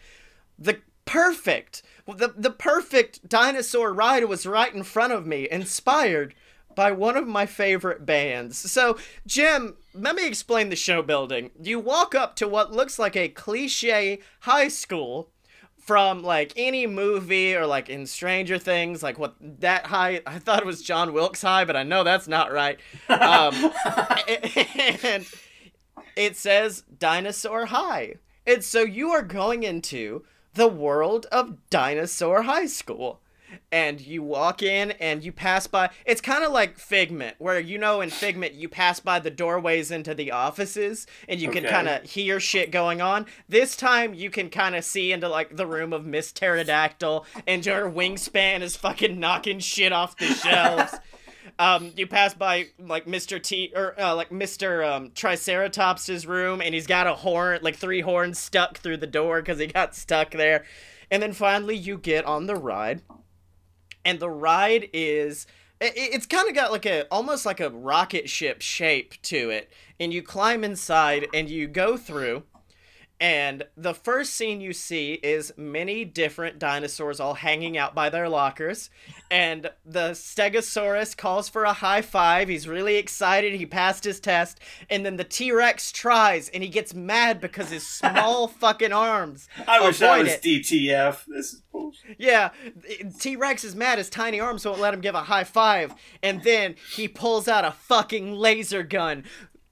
the 0.57 0.79
perfect 1.05 1.83
the 2.07 2.33
the 2.35 2.49
perfect 2.49 3.29
dinosaur 3.29 3.93
ride 3.93 4.25
was 4.25 4.45
right 4.45 4.73
in 4.73 4.83
front 4.83 5.13
of 5.13 5.27
me, 5.27 5.47
inspired 5.49 6.33
by 6.79 6.93
one 6.93 7.17
of 7.17 7.27
my 7.27 7.45
favorite 7.45 8.05
bands. 8.05 8.57
So, 8.57 8.97
Jim, 9.27 9.75
let 9.93 10.15
me 10.15 10.25
explain 10.25 10.69
the 10.69 10.77
show 10.77 11.01
building. 11.01 11.51
You 11.61 11.77
walk 11.77 12.15
up 12.15 12.37
to 12.37 12.47
what 12.47 12.71
looks 12.71 12.97
like 12.97 13.17
a 13.17 13.27
cliche 13.27 14.21
high 14.39 14.69
school 14.69 15.29
from 15.77 16.23
like 16.23 16.53
any 16.55 16.87
movie 16.87 17.53
or 17.53 17.65
like 17.65 17.89
in 17.89 18.05
Stranger 18.05 18.57
Things, 18.57 19.03
like 19.03 19.19
what 19.19 19.35
that 19.41 19.87
high. 19.87 20.21
I 20.25 20.39
thought 20.39 20.61
it 20.61 20.65
was 20.65 20.81
John 20.81 21.11
Wilkes 21.11 21.41
High, 21.41 21.65
but 21.65 21.75
I 21.75 21.83
know 21.83 22.05
that's 22.05 22.29
not 22.29 22.49
right. 22.49 22.79
Um, 23.09 23.53
and 25.03 25.25
it 26.15 26.37
says 26.37 26.83
Dinosaur 26.97 27.65
High. 27.65 28.13
And 28.47 28.63
so 28.63 28.83
you 28.83 29.09
are 29.09 29.21
going 29.21 29.63
into 29.63 30.23
the 30.53 30.69
world 30.69 31.25
of 31.29 31.57
Dinosaur 31.69 32.43
High 32.43 32.67
School. 32.67 33.19
And 33.71 34.01
you 34.01 34.23
walk 34.23 34.61
in 34.61 34.91
and 34.91 35.23
you 35.23 35.31
pass 35.31 35.67
by. 35.67 35.89
It's 36.05 36.21
kind 36.21 36.43
of 36.43 36.51
like 36.51 36.77
Figment, 36.77 37.35
where 37.39 37.59
you 37.59 37.77
know 37.77 38.01
in 38.01 38.09
Figment 38.09 38.53
you 38.53 38.69
pass 38.69 38.99
by 38.99 39.19
the 39.19 39.31
doorways 39.31 39.91
into 39.91 40.13
the 40.13 40.31
offices 40.31 41.07
and 41.27 41.39
you 41.39 41.49
can 41.49 41.63
kind 41.63 41.87
of 41.87 42.03
hear 42.03 42.39
shit 42.39 42.71
going 42.71 43.01
on. 43.01 43.25
This 43.47 43.75
time 43.75 44.13
you 44.13 44.29
can 44.29 44.49
kind 44.49 44.75
of 44.75 44.83
see 44.83 45.11
into 45.11 45.29
like 45.29 45.55
the 45.55 45.67
room 45.67 45.93
of 45.93 46.05
Miss 46.05 46.31
Pterodactyl 46.31 47.25
and 47.47 47.65
her 47.65 47.89
wingspan 47.89 48.61
is 48.61 48.75
fucking 48.75 49.19
knocking 49.19 49.59
shit 49.59 49.91
off 49.91 50.17
the 50.17 50.25
shelves. 50.27 50.95
Um, 51.57 51.91
you 51.97 52.07
pass 52.07 52.33
by 52.33 52.67
like 52.79 53.05
Mr. 53.05 53.41
T 53.41 53.73
or 53.75 53.99
uh, 53.99 54.15
like 54.15 54.29
Mr. 54.29 54.87
Um, 54.87 55.09
Triceratops's 55.09 56.25
room, 56.25 56.61
and 56.61 56.73
he's 56.73 56.87
got 56.87 57.05
a 57.05 57.13
horn, 57.13 57.59
like 57.61 57.75
three 57.75 58.01
horns 58.01 58.39
stuck 58.39 58.77
through 58.77 58.97
the 58.97 59.07
door 59.07 59.41
because 59.41 59.59
he 59.59 59.67
got 59.67 59.93
stuck 59.93 60.31
there. 60.31 60.63
And 61.11 61.21
then 61.21 61.33
finally, 61.33 61.75
you 61.75 61.97
get 61.97 62.23
on 62.25 62.45
the 62.45 62.55
ride, 62.55 63.01
and 64.05 64.19
the 64.19 64.29
ride 64.29 64.89
is 64.93 65.47
it's 65.81 66.25
kind 66.25 66.49
of 66.49 66.55
got 66.55 66.71
like 66.71 66.85
a 66.85 67.07
almost 67.09 67.45
like 67.45 67.59
a 67.59 67.69
rocket 67.69 68.29
ship 68.29 68.61
shape 68.61 69.21
to 69.21 69.49
it, 69.49 69.71
and 69.99 70.13
you 70.13 70.21
climb 70.21 70.63
inside 70.63 71.27
and 71.33 71.49
you 71.49 71.67
go 71.67 71.95
through. 71.95 72.43
And 73.19 73.65
the 73.75 73.93
first 73.93 74.33
scene 74.33 74.61
you 74.61 74.71
see 74.71 75.13
is 75.21 75.51
many 75.57 76.05
different 76.05 76.57
dinosaurs 76.57 77.19
all 77.19 77.33
hanging 77.33 77.77
out 77.77 77.93
by 77.93 78.09
their 78.09 78.29
lockers. 78.29 78.89
And 79.29 79.69
the 79.85 80.11
Stegosaurus 80.11 81.17
calls 81.17 81.49
for 81.49 81.65
a 81.65 81.73
high 81.73 82.01
five. 82.01 82.47
He's 82.47 82.67
really 82.67 82.95
excited. 82.95 83.53
He 83.53 83.65
passed 83.65 84.05
his 84.05 84.21
test. 84.21 84.59
And 84.89 85.05
then 85.05 85.17
the 85.17 85.25
T 85.25 85.51
Rex 85.51 85.91
tries 85.91 86.47
and 86.49 86.63
he 86.63 86.69
gets 86.69 86.93
mad 86.93 87.41
because 87.41 87.69
his 87.69 87.85
small 87.99 88.47
fucking 88.47 88.93
arms. 88.93 89.49
I 89.67 89.85
wish 89.85 90.01
avoid 90.01 90.23
was 90.23 90.33
it. 90.35 90.41
DTF. 90.41 91.25
This 91.27 91.53
is 91.53 91.61
bullshit. 91.71 92.15
Yeah, 92.17 92.51
T 93.19 93.35
Rex 93.35 93.63
is 93.65 93.75
mad. 93.75 93.97
His 93.97 94.09
tiny 94.09 94.39
arms 94.39 94.65
won't 94.65 94.79
let 94.79 94.93
him 94.93 95.01
give 95.01 95.15
a 95.15 95.23
high 95.23 95.43
five. 95.43 95.93
And 96.23 96.43
then 96.43 96.75
he 96.95 97.07
pulls 97.07 97.47
out 97.47 97.65
a 97.65 97.71
fucking 97.71 98.33
laser 98.33 98.83
gun, 98.83 99.25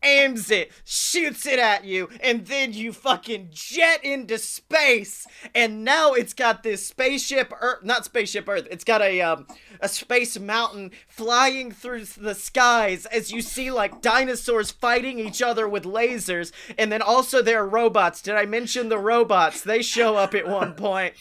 aims 0.08 0.50
it, 0.50 0.72
shoots 0.86 1.46
it 1.46 1.60
at 1.60 1.84
you, 1.84 2.10
and 2.22 2.46
then 2.48 2.74
you 2.74 2.94
fucking 2.94 3.50
jet 3.52 4.04
into 4.04 4.38
space. 4.38 5.28
And 5.54 5.84
now 5.84 6.14
it's 6.14 6.34
got 6.34 6.64
this 6.64 6.86
spaceship 6.86 7.54
Earth, 7.60 7.84
not 7.84 8.06
spaceship 8.06 8.48
Earth. 8.48 8.68
It's 8.72 8.84
got 8.84 9.02
a 9.02 9.22
um, 9.22 9.48
a 9.82 9.90
space 9.90 10.40
mountain 10.40 10.92
flying 11.08 11.72
through 11.72 12.06
the 12.06 12.36
skies 12.36 13.06
as 13.08 13.32
you 13.32 13.42
see 13.42 13.72
like 13.72 14.02
dinosaurs 14.02 14.72
fighting 14.72 15.20
each 15.20 15.42
other 15.42 15.68
with 15.68 15.84
lasers, 15.84 16.52
and 16.78 16.92
then 16.92 17.02
also 17.02 17.42
there 17.42 17.64
are 17.64 17.70
robots. 17.70 18.22
Did 18.22 18.36
I 18.36 18.46
mention 18.46 18.90
the 18.90 18.98
robots? 18.98 19.62
They 19.62 19.82
show 19.82 20.16
up 20.16 20.34
at 20.34 20.48
one 20.48 20.74
point. 20.74 21.14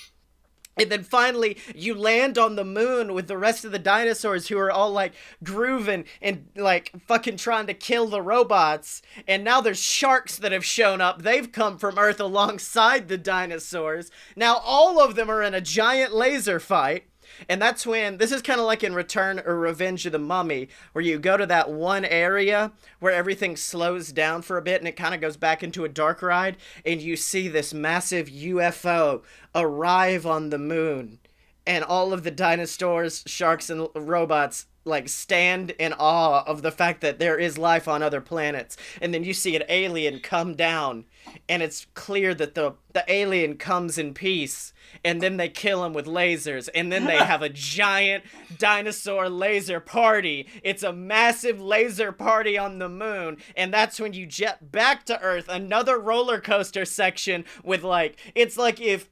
And 0.77 0.91
then 0.91 1.05
finally, 1.05 1.57
you 1.75 1.95
land 1.95 2.37
on 2.37 2.57
the 2.57 2.65
moon 2.65 3.15
with 3.15 3.29
the 3.29 3.39
rest 3.39 3.65
of 3.65 3.73
the 3.73 3.79
dinosaurs 3.79 4.49
who 4.49 4.59
are 4.59 4.71
all 4.71 4.91
like 4.91 5.15
grooving 5.43 6.05
and 6.21 6.49
like 6.55 6.93
fucking 7.07 7.39
trying 7.39 7.67
to 7.69 7.75
kill 7.75 8.09
the 8.09 8.21
robots. 8.21 9.01
And 9.27 9.43
now 9.43 9.63
there's 9.63 9.81
sharks 9.81 10.37
that 10.37 10.53
have 10.53 10.65
shown 10.65 11.01
up. 11.01 11.23
They've 11.23 11.51
come 11.51 11.79
from 11.79 11.99
Earth 11.99 12.21
alongside 12.21 13.09
the 13.09 13.17
dinosaurs. 13.17 14.11
Now 14.37 14.57
all 14.63 15.01
of 15.01 15.15
them 15.15 15.31
are 15.31 15.43
in 15.43 15.55
a 15.55 15.63
giant 15.63 16.15
laser 16.15 16.61
fight. 16.61 17.05
And 17.49 17.61
that's 17.61 17.87
when 17.87 18.19
this 18.19 18.33
is 18.33 18.43
kind 18.43 18.61
of 18.61 18.67
like 18.67 18.83
in 18.83 18.95
Return 18.95 19.41
or 19.45 19.59
Revenge 19.59 20.07
of 20.07 20.13
the 20.13 20.19
Mummy, 20.19 20.69
where 20.93 21.05
you 21.05 21.19
go 21.19 21.37
to 21.37 21.47
that 21.47 21.71
one 21.71 22.05
area 22.05 22.73
where 23.01 23.13
everything 23.13 23.57
slows 23.57 24.13
down 24.13 24.43
for 24.43 24.57
a 24.57 24.63
bit 24.63 24.81
and 24.81 24.89
it 24.89 24.97
kind 24.97 25.15
of 25.15 25.21
goes 25.21 25.37
back 25.37 25.63
into 25.63 25.85
a 25.85 25.89
dark 25.89 26.23
ride, 26.23 26.57
and 26.85 27.03
you 27.03 27.17
see 27.17 27.49
this 27.49 27.75
massive 27.75 28.29
UFO 28.29 29.23
arrive 29.55 30.27
on 30.27 30.51
the 30.51 30.59
moon, 30.59 31.19
and 31.67 31.85
all 31.85 32.13
of 32.13 32.23
the 32.23 32.31
dinosaurs, 32.31 33.23
sharks, 33.27 33.71
and 33.71 33.89
robots 33.95 34.67
like 34.87 35.09
stand 35.09 35.71
in 35.73 35.93
awe 35.99 36.45
of 36.47 36.63
the 36.63 36.71
fact 36.71 37.01
that 37.01 37.19
there 37.19 37.39
is 37.39 37.59
life 37.59 37.89
on 37.89 38.03
other 38.03 38.21
planets. 38.21 38.77
And 39.01 39.13
then 39.13 39.25
you 39.25 39.35
see 39.35 39.57
an 39.57 39.65
alien 39.69 40.21
come 40.21 40.55
down 40.55 41.05
and 41.49 41.63
it's 41.63 41.87
clear 41.95 42.35
that 42.35 42.55
the 42.55 42.75
the 42.93 43.05
alien 43.13 43.57
comes 43.57 43.99
in 43.99 44.15
peace 44.15 44.73
and 45.05 45.21
then 45.21 45.37
they 45.37 45.51
kill 45.51 45.85
him 45.85 45.93
with 45.93 46.07
lasers 46.07 46.69
and 46.75 46.91
then 46.91 47.05
they 47.05 47.17
have 47.17 47.43
a 47.43 47.49
giant 47.53 48.25
dinosaur 48.57 49.29
laser 49.29 49.81
party. 49.81 50.49
It's 50.63 50.83
a 50.83 50.93
massive 50.93 51.61
laser 51.61 52.13
party 52.13 52.57
on 52.57 52.79
the 52.79 52.89
moon 52.89 53.39
and 53.57 53.75
that's 53.75 54.01
when 54.01 54.13
you 54.13 54.25
jet 54.25 54.71
back 54.71 55.05
to 55.07 55.21
earth 55.21 55.47
another 55.49 55.99
roller 55.99 56.41
coaster 56.41 56.85
section 56.85 57.45
with 57.65 57.83
like 57.83 58.19
it's 58.35 58.57
like 58.57 58.81
if 58.81 59.11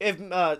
if 0.00 0.20
uh 0.32 0.56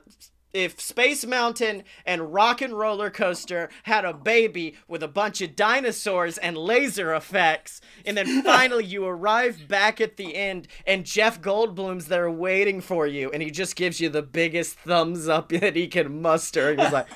if 0.57 0.81
Space 0.81 1.27
Mountain 1.27 1.85
and 2.05 2.33
Rock 2.33 2.61
and 2.63 2.77
Roller 2.77 3.11
Coaster 3.11 3.69
had 3.85 4.05
a 4.05 4.13
baby 4.13 4.75
with 4.89 5.03
a 5.03 5.09
bunch 5.09 5.41
of 5.41 5.55
dinosaurs 5.55 6.39
and 6.39 6.57
laser 6.57 7.15
effects, 7.15 7.81
and 8.05 8.17
then 8.17 8.43
finally 8.45 8.85
you 8.85 9.05
arrive 9.05 9.69
back 9.69 10.01
at 10.01 10.17
the 10.17 10.35
end 10.35 10.69
and 10.87 11.05
Jeff 11.05 11.41
Goldblum's 11.41 12.07
there 12.07 12.31
waiting 12.31 12.81
for 12.81 13.07
you, 13.07 13.31
and 13.31 13.43
he 13.43 13.51
just 13.51 13.77
gives 13.77 14.01
you 14.01 14.09
the 14.09 14.23
biggest 14.23 14.79
thumbs 14.79 15.29
up 15.29 15.49
that 15.51 15.77
he 15.77 15.87
can 15.87 16.23
muster. 16.23 16.71
And 16.71 16.81
he's 16.81 16.93
like, 16.93 17.09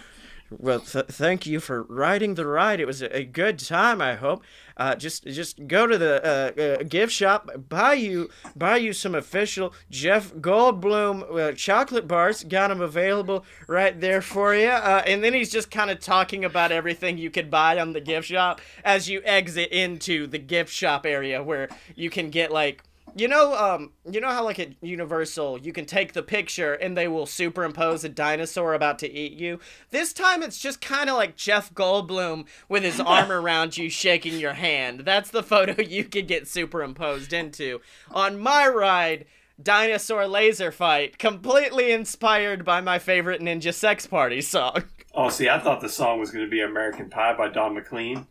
well, 0.50 0.80
th- 0.80 1.06
thank 1.06 1.46
you 1.46 1.60
for 1.60 1.84
riding 1.84 2.34
the 2.34 2.46
ride. 2.46 2.80
It 2.80 2.86
was 2.86 3.02
a, 3.02 3.16
a 3.16 3.24
good 3.24 3.58
time. 3.58 4.00
I 4.00 4.14
hope. 4.16 4.42
Uh, 4.76 4.94
just 4.94 5.24
just 5.24 5.66
go 5.66 5.86
to 5.86 5.98
the 5.98 6.24
uh, 6.24 6.60
uh, 6.60 6.82
gift 6.84 7.12
shop, 7.12 7.50
buy 7.68 7.92
you 7.92 8.30
buy 8.56 8.76
you 8.78 8.92
some 8.92 9.14
official 9.14 9.74
Jeff 9.90 10.32
Goldblum 10.34 11.38
uh, 11.38 11.52
chocolate 11.52 12.08
bars. 12.08 12.42
Got 12.44 12.68
them 12.68 12.80
available 12.80 13.44
right 13.68 14.00
there 14.00 14.22
for 14.22 14.54
you. 14.54 14.68
Uh, 14.68 15.02
and 15.06 15.22
then 15.22 15.34
he's 15.34 15.50
just 15.50 15.70
kind 15.70 15.90
of 15.90 16.00
talking 16.00 16.44
about 16.44 16.72
everything 16.72 17.18
you 17.18 17.30
could 17.30 17.50
buy 17.50 17.78
on 17.78 17.92
the 17.92 18.00
gift 18.00 18.28
shop 18.28 18.60
as 18.82 19.08
you 19.08 19.20
exit 19.24 19.70
into 19.70 20.26
the 20.26 20.38
gift 20.38 20.72
shop 20.72 21.04
area 21.04 21.42
where 21.42 21.68
you 21.94 22.10
can 22.10 22.30
get 22.30 22.50
like 22.50 22.82
you 23.14 23.28
know, 23.28 23.54
um, 23.54 23.92
you 24.10 24.20
know 24.20 24.30
how 24.30 24.44
like 24.44 24.58
at 24.58 24.82
Universal 24.82 25.58
you 25.58 25.72
can 25.72 25.84
take 25.84 26.12
the 26.12 26.22
picture 26.22 26.74
and 26.74 26.96
they 26.96 27.08
will 27.08 27.26
superimpose 27.26 28.04
a 28.04 28.08
dinosaur 28.08 28.74
about 28.74 28.98
to 29.00 29.10
eat 29.10 29.32
you. 29.32 29.60
This 29.90 30.12
time 30.12 30.42
it's 30.42 30.58
just 30.58 30.80
kind 30.80 31.10
of 31.10 31.16
like 31.16 31.36
Jeff 31.36 31.72
Goldblum 31.74 32.46
with 32.68 32.82
his 32.82 33.00
arm 33.00 33.30
around 33.30 33.76
you, 33.76 33.90
shaking 33.90 34.38
your 34.38 34.54
hand. 34.54 35.00
That's 35.00 35.30
the 35.30 35.42
photo 35.42 35.82
you 35.88 36.04
could 36.04 36.28
get 36.28 36.48
superimposed 36.48 37.32
into. 37.32 37.80
On 38.10 38.38
my 38.38 38.66
ride, 38.68 39.26
dinosaur 39.62 40.26
laser 40.26 40.72
fight, 40.72 41.18
completely 41.18 41.92
inspired 41.92 42.64
by 42.64 42.80
my 42.80 42.98
favorite 42.98 43.40
Ninja 43.40 43.74
Sex 43.74 44.06
Party 44.06 44.40
song. 44.40 44.84
Oh, 45.14 45.28
see, 45.28 45.48
I 45.48 45.58
thought 45.58 45.80
the 45.80 45.88
song 45.88 46.20
was 46.20 46.30
going 46.30 46.44
to 46.44 46.50
be 46.50 46.60
American 46.60 47.10
Pie 47.10 47.36
by 47.36 47.48
Don 47.48 47.74
McLean. 47.74 48.26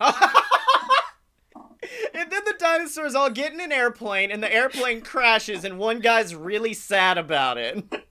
And 2.14 2.30
then 2.30 2.42
the 2.44 2.54
dinosaurs 2.58 3.14
all 3.14 3.30
get 3.30 3.52
in 3.52 3.60
an 3.60 3.72
airplane, 3.72 4.30
and 4.30 4.42
the 4.42 4.52
airplane 4.52 5.00
crashes, 5.00 5.64
and 5.64 5.78
one 5.78 5.98
guy's 6.00 6.34
really 6.34 6.74
sad 6.74 7.18
about 7.18 7.58
it. 7.58 7.84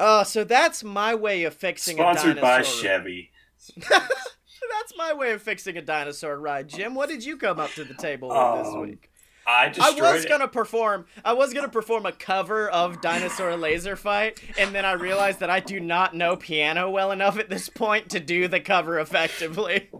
Uh, 0.00 0.22
so 0.22 0.44
that's 0.44 0.84
my 0.84 1.12
way 1.12 1.42
of 1.42 1.52
fixing 1.52 1.96
Sponsored 1.96 2.38
a 2.38 2.40
dinosaur. 2.40 2.72
Sponsored 2.72 2.82
by. 2.82 2.88
Chevy. 2.88 3.30
that's 3.90 4.96
my 4.96 5.12
way 5.12 5.32
of 5.32 5.42
fixing 5.42 5.76
a 5.76 5.82
dinosaur 5.82 6.38
ride. 6.38 6.68
Jim, 6.68 6.94
what 6.94 7.08
did 7.08 7.24
you 7.24 7.36
come 7.36 7.58
up 7.58 7.72
to 7.72 7.82
the 7.84 7.94
table 7.94 8.28
with 8.28 8.64
this 8.64 8.72
Um, 8.74 8.80
week? 8.82 9.10
I 9.44 9.72
I 9.80 9.90
was 9.98 10.26
gonna 10.26 10.46
perform. 10.46 11.06
I 11.24 11.32
was 11.32 11.54
gonna 11.54 11.70
perform 11.70 12.04
a 12.04 12.12
cover 12.12 12.68
of 12.68 13.00
Dinosaur 13.00 13.56
Laser 13.56 13.96
Fight, 13.96 14.40
and 14.58 14.74
then 14.74 14.84
I 14.84 14.92
realized 14.92 15.40
that 15.40 15.48
I 15.48 15.58
do 15.60 15.80
not 15.80 16.14
know 16.14 16.36
piano 16.36 16.90
well 16.90 17.10
enough 17.10 17.38
at 17.38 17.48
this 17.48 17.70
point 17.70 18.10
to 18.10 18.20
do 18.20 18.46
the 18.46 18.60
cover 18.60 19.00
effectively. 19.00 19.88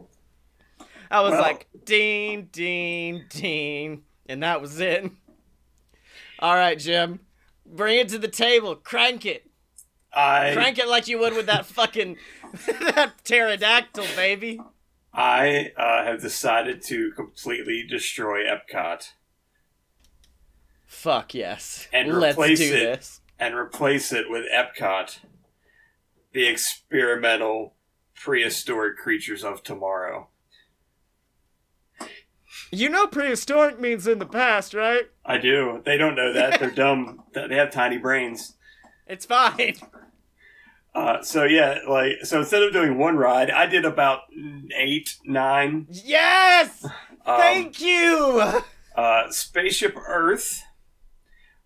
I 1.10 1.20
was 1.22 1.32
Well- 1.32 1.42
like, 1.42 1.68
ding, 1.84 2.48
ding, 2.52 3.24
ding, 3.30 4.02
and 4.28 4.42
that 4.42 4.60
was 4.60 4.78
it. 4.80 5.10
All 6.38 6.54
right, 6.54 6.78
Jim, 6.78 7.20
bring 7.66 7.98
it 7.98 8.08
to 8.10 8.18
the 8.18 8.28
table. 8.28 8.76
Crank 8.76 9.24
it. 9.26 9.44
I 10.12 10.52
Crank 10.54 10.78
it 10.78 10.88
like 10.88 11.08
you 11.08 11.18
would 11.18 11.34
with 11.34 11.46
that 11.46 11.66
fucking 11.66 12.16
that 12.66 13.12
pterodactyl, 13.24 14.06
baby. 14.16 14.60
I 15.12 15.72
uh, 15.76 16.04
have 16.04 16.20
decided 16.22 16.82
to 16.88 17.10
completely 17.12 17.84
destroy 17.86 18.44
Epcot 18.44 19.08
Fuck 20.86 21.34
yes. 21.34 21.86
And 21.92 22.18
Let's 22.18 22.34
replace 22.36 22.58
do 22.58 22.66
it. 22.74 22.78
this. 22.98 23.20
and 23.38 23.54
replace 23.54 24.12
it 24.12 24.30
with 24.30 24.46
Epcot, 24.52 25.18
the 26.32 26.46
experimental 26.48 27.74
prehistoric 28.14 28.96
creatures 28.96 29.44
of 29.44 29.62
tomorrow. 29.62 30.28
You 32.70 32.88
know 32.88 33.06
prehistoric 33.06 33.80
means 33.80 34.06
in 34.06 34.18
the 34.18 34.26
past, 34.26 34.74
right? 34.74 35.04
I 35.24 35.38
do. 35.38 35.82
They 35.84 35.96
don't 35.96 36.14
know 36.14 36.32
that. 36.32 36.60
They're 36.60 36.70
dumb. 36.74 37.22
They 37.34 37.56
have 37.56 37.70
tiny 37.70 37.98
brains. 37.98 38.54
It's 39.06 39.24
fine. 39.24 39.76
Uh, 40.94 41.22
so 41.22 41.44
yeah, 41.44 41.78
like 41.88 42.24
so 42.24 42.40
instead 42.40 42.62
of 42.62 42.72
doing 42.72 42.98
one 42.98 43.16
ride, 43.16 43.50
I 43.50 43.66
did 43.66 43.84
about 43.84 44.22
eight, 44.76 45.16
nine. 45.24 45.86
Yes! 45.90 46.84
Um, 46.84 47.38
Thank 47.38 47.80
you! 47.80 48.42
uh, 48.96 49.30
Spaceship 49.30 49.96
Earth 50.06 50.62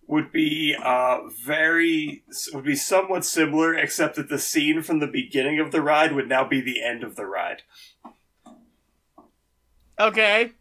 would 0.06 0.30
be 0.32 0.76
uh, 0.80 1.20
very 1.42 2.24
would 2.52 2.64
be 2.64 2.76
somewhat 2.76 3.24
similar, 3.24 3.74
except 3.74 4.16
that 4.16 4.28
the 4.28 4.38
scene 4.38 4.82
from 4.82 4.98
the 4.98 5.06
beginning 5.06 5.58
of 5.58 5.72
the 5.72 5.80
ride 5.80 6.12
would 6.12 6.28
now 6.28 6.46
be 6.46 6.60
the 6.60 6.82
end 6.82 7.02
of 7.02 7.16
the 7.16 7.24
ride. 7.24 7.62
Okay. 9.98 10.52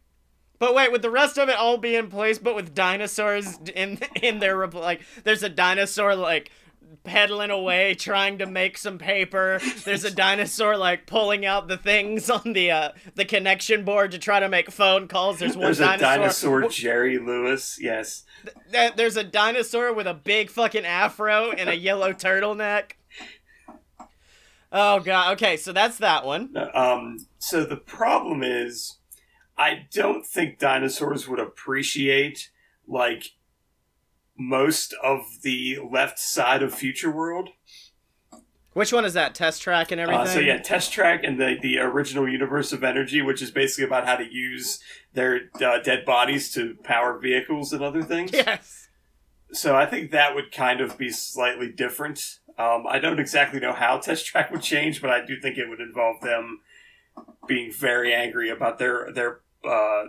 But 0.61 0.75
wait, 0.75 0.91
would 0.91 1.01
the 1.01 1.09
rest 1.09 1.39
of 1.39 1.49
it 1.49 1.55
all 1.55 1.77
be 1.79 1.95
in 1.95 2.07
place, 2.07 2.37
but 2.37 2.53
with 2.55 2.75
dinosaurs 2.75 3.57
in 3.73 3.97
in 4.21 4.37
their 4.37 4.67
like? 4.67 5.01
There's 5.23 5.41
a 5.41 5.49
dinosaur 5.49 6.15
like 6.15 6.51
pedaling 7.03 7.49
away, 7.49 7.95
trying 7.95 8.37
to 8.37 8.45
make 8.45 8.77
some 8.77 8.99
paper. 8.99 9.59
There's 9.85 10.03
a 10.03 10.11
dinosaur 10.13 10.77
like 10.77 11.07
pulling 11.07 11.47
out 11.47 11.67
the 11.67 11.77
things 11.77 12.29
on 12.29 12.53
the 12.53 12.69
uh, 12.69 12.89
the 13.15 13.25
connection 13.25 13.83
board 13.83 14.11
to 14.11 14.19
try 14.19 14.39
to 14.39 14.47
make 14.47 14.69
phone 14.69 15.07
calls. 15.07 15.39
There's 15.39 15.57
one 15.57 15.65
There's 15.65 15.79
a 15.79 15.97
dinosaur. 15.97 16.61
dinosaur, 16.61 16.69
Jerry 16.69 17.17
Lewis. 17.17 17.79
Yes. 17.81 18.23
Th- 18.71 18.93
There's 18.95 19.17
a 19.17 19.23
dinosaur 19.23 19.91
with 19.93 20.05
a 20.05 20.13
big 20.13 20.51
fucking 20.51 20.85
afro 20.85 21.49
and 21.53 21.71
a 21.71 21.75
yellow 21.75 22.13
turtleneck. 22.13 22.91
Oh 24.71 24.99
god. 24.99 25.33
Okay, 25.33 25.57
so 25.57 25.73
that's 25.73 25.97
that 25.97 26.23
one. 26.23 26.55
Um, 26.75 27.17
so 27.39 27.65
the 27.65 27.77
problem 27.77 28.43
is, 28.43 28.97
I 29.61 29.85
don't 29.93 30.25
think 30.25 30.57
dinosaurs 30.57 31.27
would 31.27 31.39
appreciate 31.39 32.49
like 32.87 33.33
most 34.35 34.95
of 35.03 35.43
the 35.43 35.77
left 35.87 36.17
side 36.17 36.63
of 36.63 36.73
Future 36.73 37.11
World. 37.11 37.49
Which 38.73 38.91
one 38.91 39.05
is 39.05 39.13
that? 39.13 39.35
Test 39.35 39.61
track 39.61 39.91
and 39.91 40.01
everything. 40.01 40.21
Uh, 40.23 40.25
so 40.25 40.39
yeah, 40.39 40.57
Test 40.57 40.91
Track 40.91 41.23
and 41.23 41.39
the 41.39 41.57
the 41.61 41.77
original 41.77 42.27
Universe 42.27 42.73
of 42.73 42.83
Energy, 42.83 43.21
which 43.21 43.39
is 43.39 43.51
basically 43.51 43.83
about 43.83 44.07
how 44.07 44.15
to 44.15 44.25
use 44.33 44.79
their 45.13 45.41
uh, 45.63 45.77
dead 45.83 46.05
bodies 46.05 46.51
to 46.53 46.75
power 46.83 47.19
vehicles 47.19 47.71
and 47.71 47.83
other 47.83 48.01
things. 48.01 48.31
Yes. 48.33 48.87
So 49.51 49.75
I 49.75 49.85
think 49.85 50.09
that 50.09 50.33
would 50.33 50.51
kind 50.51 50.81
of 50.81 50.97
be 50.97 51.11
slightly 51.11 51.71
different. 51.71 52.39
Um, 52.57 52.85
I 52.87 52.97
don't 52.97 53.19
exactly 53.19 53.59
know 53.59 53.73
how 53.73 53.99
Test 53.99 54.25
Track 54.25 54.49
would 54.49 54.63
change, 54.63 55.01
but 55.01 55.11
I 55.11 55.23
do 55.23 55.39
think 55.39 55.59
it 55.59 55.69
would 55.69 55.81
involve 55.81 56.21
them 56.21 56.61
being 57.47 57.71
very 57.71 58.13
angry 58.13 58.49
about 58.49 58.79
their 58.79 59.11
their 59.11 59.40
uh, 59.67 60.05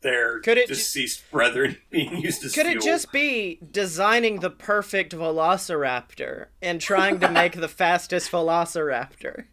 their 0.00 0.40
Could 0.40 0.58
it 0.58 0.68
ju- 0.68 0.74
deceased 0.74 1.30
brethren 1.30 1.78
being 1.90 2.18
used 2.18 2.44
as 2.44 2.54
Could 2.54 2.66
fuel. 2.66 2.78
it 2.78 2.84
just 2.84 3.10
be 3.12 3.58
designing 3.70 4.40
the 4.40 4.50
perfect 4.50 5.14
velociraptor 5.14 6.46
and 6.62 6.80
trying 6.80 7.20
to 7.20 7.30
make 7.30 7.54
the 7.54 7.68
fastest 7.68 8.30
velociraptor? 8.30 9.46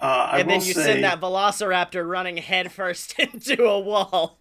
Uh, 0.00 0.28
I 0.32 0.40
and 0.40 0.50
then 0.50 0.60
you 0.60 0.74
say, 0.74 0.84
send 0.84 1.04
that 1.04 1.20
velociraptor 1.20 2.08
running 2.08 2.36
headfirst 2.36 3.18
into 3.18 3.64
a 3.64 3.80
wall. 3.80 4.38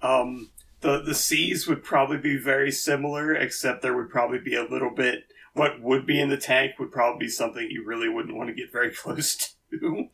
Um, 0.00 0.50
the 0.80 1.00
the 1.02 1.14
seas 1.14 1.66
would 1.66 1.82
probably 1.82 2.18
be 2.18 2.36
very 2.36 2.70
similar, 2.70 3.34
except 3.34 3.82
there 3.82 3.96
would 3.96 4.10
probably 4.10 4.38
be 4.38 4.54
a 4.54 4.64
little 4.64 4.90
bit. 4.94 5.24
What 5.54 5.80
would 5.80 6.06
be 6.06 6.20
in 6.20 6.28
the 6.30 6.36
tank 6.36 6.78
would 6.78 6.92
probably 6.92 7.26
be 7.26 7.30
something 7.30 7.68
you 7.70 7.84
really 7.84 8.08
wouldn't 8.08 8.36
want 8.36 8.48
to 8.48 8.54
get 8.54 8.70
very 8.72 8.90
close 8.94 9.54
to. 9.70 10.08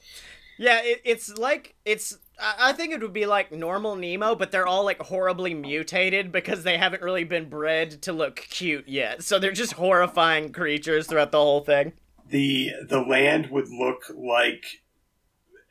Yeah, 0.59 0.81
it, 0.83 1.01
it's 1.05 1.37
like 1.39 1.75
it's. 1.85 2.19
I 2.41 2.73
think 2.73 2.93
it 2.93 3.01
would 3.01 3.13
be 3.13 3.27
like 3.27 3.51
normal 3.51 3.97
Nemo, 3.97 4.37
but 4.37 4.53
they're 4.53 4.67
all 4.67 4.85
like 4.85 5.01
horribly 5.01 5.55
mutated 5.55 6.31
because 6.31 6.63
they 6.63 6.79
haven't 6.79 7.03
really 7.03 7.25
been 7.25 7.49
bred 7.49 8.01
to 8.03 8.13
look 8.13 8.37
cute 8.37 8.87
yet. 8.89 9.25
So 9.25 9.39
they're 9.41 9.51
just 9.51 9.73
horrifying 9.73 10.53
creatures 10.53 11.09
throughout 11.09 11.33
the 11.33 11.39
whole 11.39 11.65
thing. 11.65 11.95
the 12.29 12.71
The 12.89 13.01
land 13.01 13.51
would 13.51 13.69
look 13.71 14.05
like, 14.15 14.65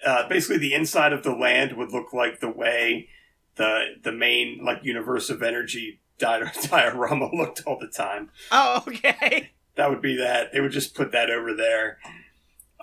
uh, 0.06 0.28
basically, 0.28 0.58
the 0.58 0.74
inside 0.74 1.14
of 1.14 1.24
the 1.24 1.34
land 1.34 1.78
would 1.78 1.92
look 1.94 2.12
like 2.12 2.40
the 2.42 2.50
way 2.52 3.08
the 3.56 3.96
the 4.04 4.12
main 4.12 4.60
like 4.64 4.80
universe 4.84 5.30
of 5.30 5.42
energy 5.42 6.00
di- 6.18 6.52
diorama 6.70 7.30
looked 7.34 7.64
all 7.66 7.78
the 7.80 7.88
time. 7.88 8.30
Oh, 8.52 8.84
okay. 8.88 9.52
That 9.76 9.90
would 9.90 10.02
be 10.02 10.18
that. 10.18 10.52
They 10.52 10.60
would 10.60 10.72
just 10.72 10.96
put 10.96 11.12
that 11.12 11.30
over 11.30 11.54
there. 11.54 12.00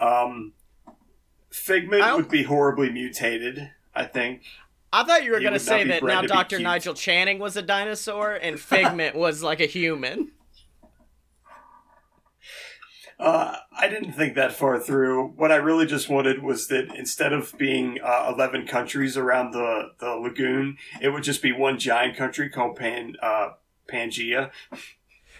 Um, 0.00 0.52
Figment 1.54 2.16
would 2.16 2.28
be 2.28 2.42
horribly 2.42 2.90
mutated. 2.90 3.70
I 3.94 4.06
think. 4.06 4.42
I 4.92 5.04
thought 5.04 5.22
you 5.22 5.30
were 5.30 5.40
gonna 5.40 5.60
say 5.60 5.84
that 5.84 6.02
now 6.02 6.22
Dr. 6.22 6.58
Nigel 6.58 6.94
Channing 6.94 7.38
was 7.38 7.56
a 7.56 7.62
dinosaur 7.62 8.34
and 8.34 8.58
Figment 8.60 9.14
was 9.14 9.42
like 9.42 9.60
a 9.60 9.66
human. 9.66 10.32
Uh, 13.20 13.56
I 13.70 13.88
didn't 13.88 14.14
think 14.14 14.34
that 14.34 14.52
far 14.52 14.80
through. 14.80 15.28
What 15.36 15.52
I 15.52 15.56
really 15.56 15.86
just 15.86 16.08
wanted 16.08 16.42
was 16.42 16.66
that 16.68 16.92
instead 16.96 17.32
of 17.32 17.56
being 17.56 18.00
uh, 18.02 18.32
eleven 18.34 18.66
countries 18.66 19.16
around 19.16 19.52
the, 19.52 19.92
the 20.00 20.10
lagoon, 20.10 20.76
it 21.00 21.10
would 21.10 21.22
just 21.22 21.40
be 21.40 21.52
one 21.52 21.78
giant 21.78 22.16
country 22.16 22.50
called 22.50 22.74
Pan 22.74 23.14
uh, 23.22 23.50
Pangea. 23.88 24.50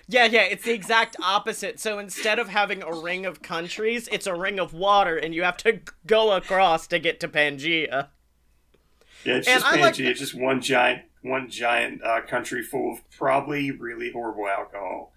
Yeah, 0.07 0.27
yeah, 0.27 0.43
it's 0.43 0.64
the 0.64 0.73
exact 0.73 1.17
opposite. 1.23 1.81
So 1.81 1.99
instead 1.99 2.38
of 2.38 2.49
having 2.49 2.83
a 2.83 2.93
ring 2.93 3.25
of 3.25 3.40
countries, 3.43 4.09
it's 4.12 4.27
a 4.27 4.35
ring 4.35 4.59
of 4.59 4.75
water, 4.75 5.17
and 5.17 5.35
you 5.35 5.43
have 5.43 5.57
to 5.59 5.81
go 6.07 6.33
across 6.33 6.87
to 6.88 6.99
get 6.99 7.21
to 7.21 7.29
Pangea. 7.29 8.09
Yeah, 9.25 9.37
it's 9.37 9.49
And 9.49 9.62
just 9.62 9.67
I 9.67 9.81
like 9.81 9.95
just 9.95 10.35
one 10.35 10.61
giant 10.61 11.03
one 11.23 11.49
giant 11.49 12.05
uh, 12.05 12.21
country 12.21 12.62
full 12.62 12.93
of 12.93 13.11
probably 13.11 13.71
really 13.71 14.12
horrible 14.12 14.47
alcohol. 14.47 15.12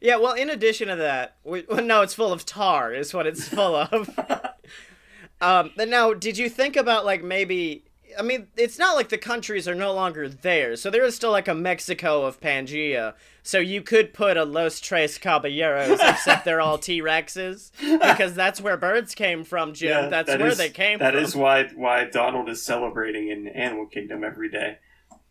Yeah, 0.00 0.16
well, 0.16 0.34
in 0.34 0.50
addition 0.50 0.88
to 0.88 0.96
that, 0.96 1.36
we, 1.44 1.64
well, 1.68 1.82
no, 1.82 2.02
it's 2.02 2.14
full 2.14 2.32
of 2.32 2.44
tar, 2.44 2.92
is 2.92 3.14
what 3.14 3.26
it's 3.26 3.48
full 3.48 3.74
of. 3.74 4.10
um, 5.40 5.70
but 5.76 5.88
now, 5.88 6.12
did 6.12 6.36
you 6.36 6.48
think 6.50 6.76
about 6.76 7.04
like 7.04 7.24
maybe? 7.24 7.84
I 8.18 8.22
mean, 8.22 8.48
it's 8.56 8.78
not 8.78 8.94
like 8.96 9.08
the 9.08 9.18
countries 9.18 9.66
are 9.68 9.74
no 9.74 9.92
longer 9.92 10.28
there, 10.28 10.76
so 10.76 10.90
there 10.90 11.04
is 11.04 11.14
still 11.16 11.30
like 11.30 11.48
a 11.48 11.54
Mexico 11.54 12.24
of 12.24 12.40
Pangea. 12.40 13.14
So 13.42 13.58
you 13.58 13.82
could 13.82 14.14
put 14.14 14.36
a 14.36 14.44
Los 14.44 14.80
Tres 14.80 15.18
Caballeros, 15.18 15.98
except 16.02 16.44
they're 16.44 16.60
all 16.60 16.78
T 16.78 17.00
Rexes, 17.02 17.70
because 17.80 18.34
that's 18.34 18.60
where 18.60 18.76
birds 18.76 19.14
came 19.14 19.44
from, 19.44 19.74
Jim. 19.74 20.10
that's 20.10 20.28
that 20.28 20.40
where 20.40 20.48
is- 20.48 20.58
they 20.58 20.70
came 20.70 20.98
That 20.98 21.14
from. 21.14 21.22
is 21.22 21.36
why 21.36 21.64
why 21.74 22.04
Donald 22.04 22.48
is 22.48 22.64
celebrating 22.64 23.28
in 23.28 23.48
Animal 23.48 23.86
Kingdom 23.86 24.24
every 24.24 24.48
day. 24.50 24.78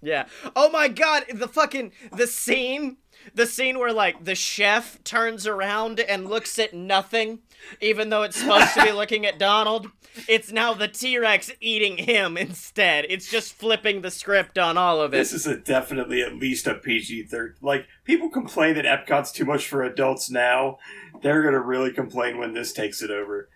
Yeah. 0.02 0.26
Oh 0.56 0.70
my 0.70 0.90
god, 0.90 1.24
the 1.34 1.48
fucking 1.48 1.94
the 2.16 2.28
scene, 2.28 2.98
the 3.34 3.46
scene 3.46 3.80
where 3.80 3.94
like 3.94 4.24
the 4.24 4.36
chef 4.36 5.04
turns 5.04 5.48
around 5.48 6.00
and 6.00 6.30
looks 6.30 6.58
at 6.60 6.74
nothing 6.74 7.40
even 7.82 8.10
though 8.10 8.24
it's 8.24 8.38
supposed 8.38 8.74
to 8.74 8.84
be 8.84 8.92
looking 8.94 9.26
at 9.26 9.40
Donald. 9.40 9.90
It's 10.28 10.52
now 10.52 10.74
the 10.74 10.88
T-Rex 10.88 11.52
eating 11.60 11.98
him 11.98 12.38
instead. 12.38 13.06
It's 13.10 13.30
just 13.30 13.54
flipping 13.54 14.02
the 14.02 14.12
script 14.12 14.58
on 14.58 14.78
all 14.78 15.02
of 15.02 15.14
it. 15.14 15.18
This 15.18 15.34
is 15.34 15.48
a 15.48 15.58
definitely 15.58 16.22
at 16.22 16.36
least 16.36 16.68
a 16.68 16.76
PG 16.76 17.24
third. 17.24 17.58
Like 17.62 17.88
people 18.04 18.30
complain 18.30 18.76
that 18.76 18.86
Epcot's 18.86 19.32
too 19.32 19.46
much 19.46 19.68
for 19.68 19.84
adults 19.84 20.30
now. 20.30 20.78
They're 21.22 21.44
gonna 21.44 21.62
really 21.62 21.92
complain 21.92 22.38
when 22.38 22.54
this 22.54 22.74
takes 22.74 23.02
it 23.02 23.10
over. 23.10 23.50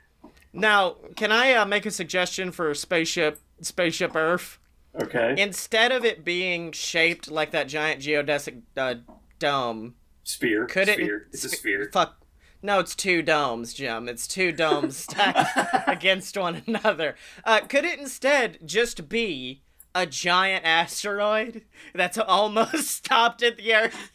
Now, 0.54 0.96
can 1.16 1.32
I 1.32 1.54
uh, 1.54 1.66
make 1.66 1.86
a 1.86 1.92
suggestion 1.92 2.52
for 2.52 2.74
spaceship 2.74 3.40
Spaceship 3.62 4.16
Earth? 4.16 4.60
Okay, 5.00 5.36
Instead 5.38 5.92
of 5.92 6.04
it 6.04 6.26
being 6.26 6.72
shaped 6.72 7.30
like 7.30 7.52
that 7.52 7.68
giant 7.68 8.02
geodesic 8.02 8.62
uh, 8.76 8.96
dome, 9.40 9.96
sphere. 10.24 10.66
Could 10.66 10.90
it- 10.90 10.96
sphere. 10.96 11.28
It's 11.32 11.44
a 11.46 11.50
sp- 11.50 11.58
sphere. 11.60 11.90
Fuck. 11.94 12.24
No, 12.62 12.80
it's 12.80 12.96
two 12.96 13.22
domes, 13.22 13.74
Jim. 13.74 14.10
It's 14.10 14.28
two 14.28 14.52
domes 14.52 14.98
stacked 15.04 15.88
against 15.88 16.36
one 16.38 16.64
another. 16.66 17.16
Uh, 17.46 17.62
could 17.62 17.86
it 17.86 18.00
instead 18.00 18.58
just 18.66 19.08
be 19.10 19.62
a 19.94 20.06
giant 20.08 20.66
asteroid 20.66 21.64
that's 21.94 22.18
almost 22.18 22.88
stopped 22.90 23.44
at 23.44 23.58
the 23.58 23.74
Earth? 23.74 24.12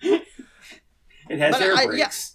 It 0.00 1.38
has 1.38 1.54
But 1.54 1.62
air 1.62 1.74
I- 1.76 1.82
yeah. 1.82 1.86
brakes. 1.88 2.34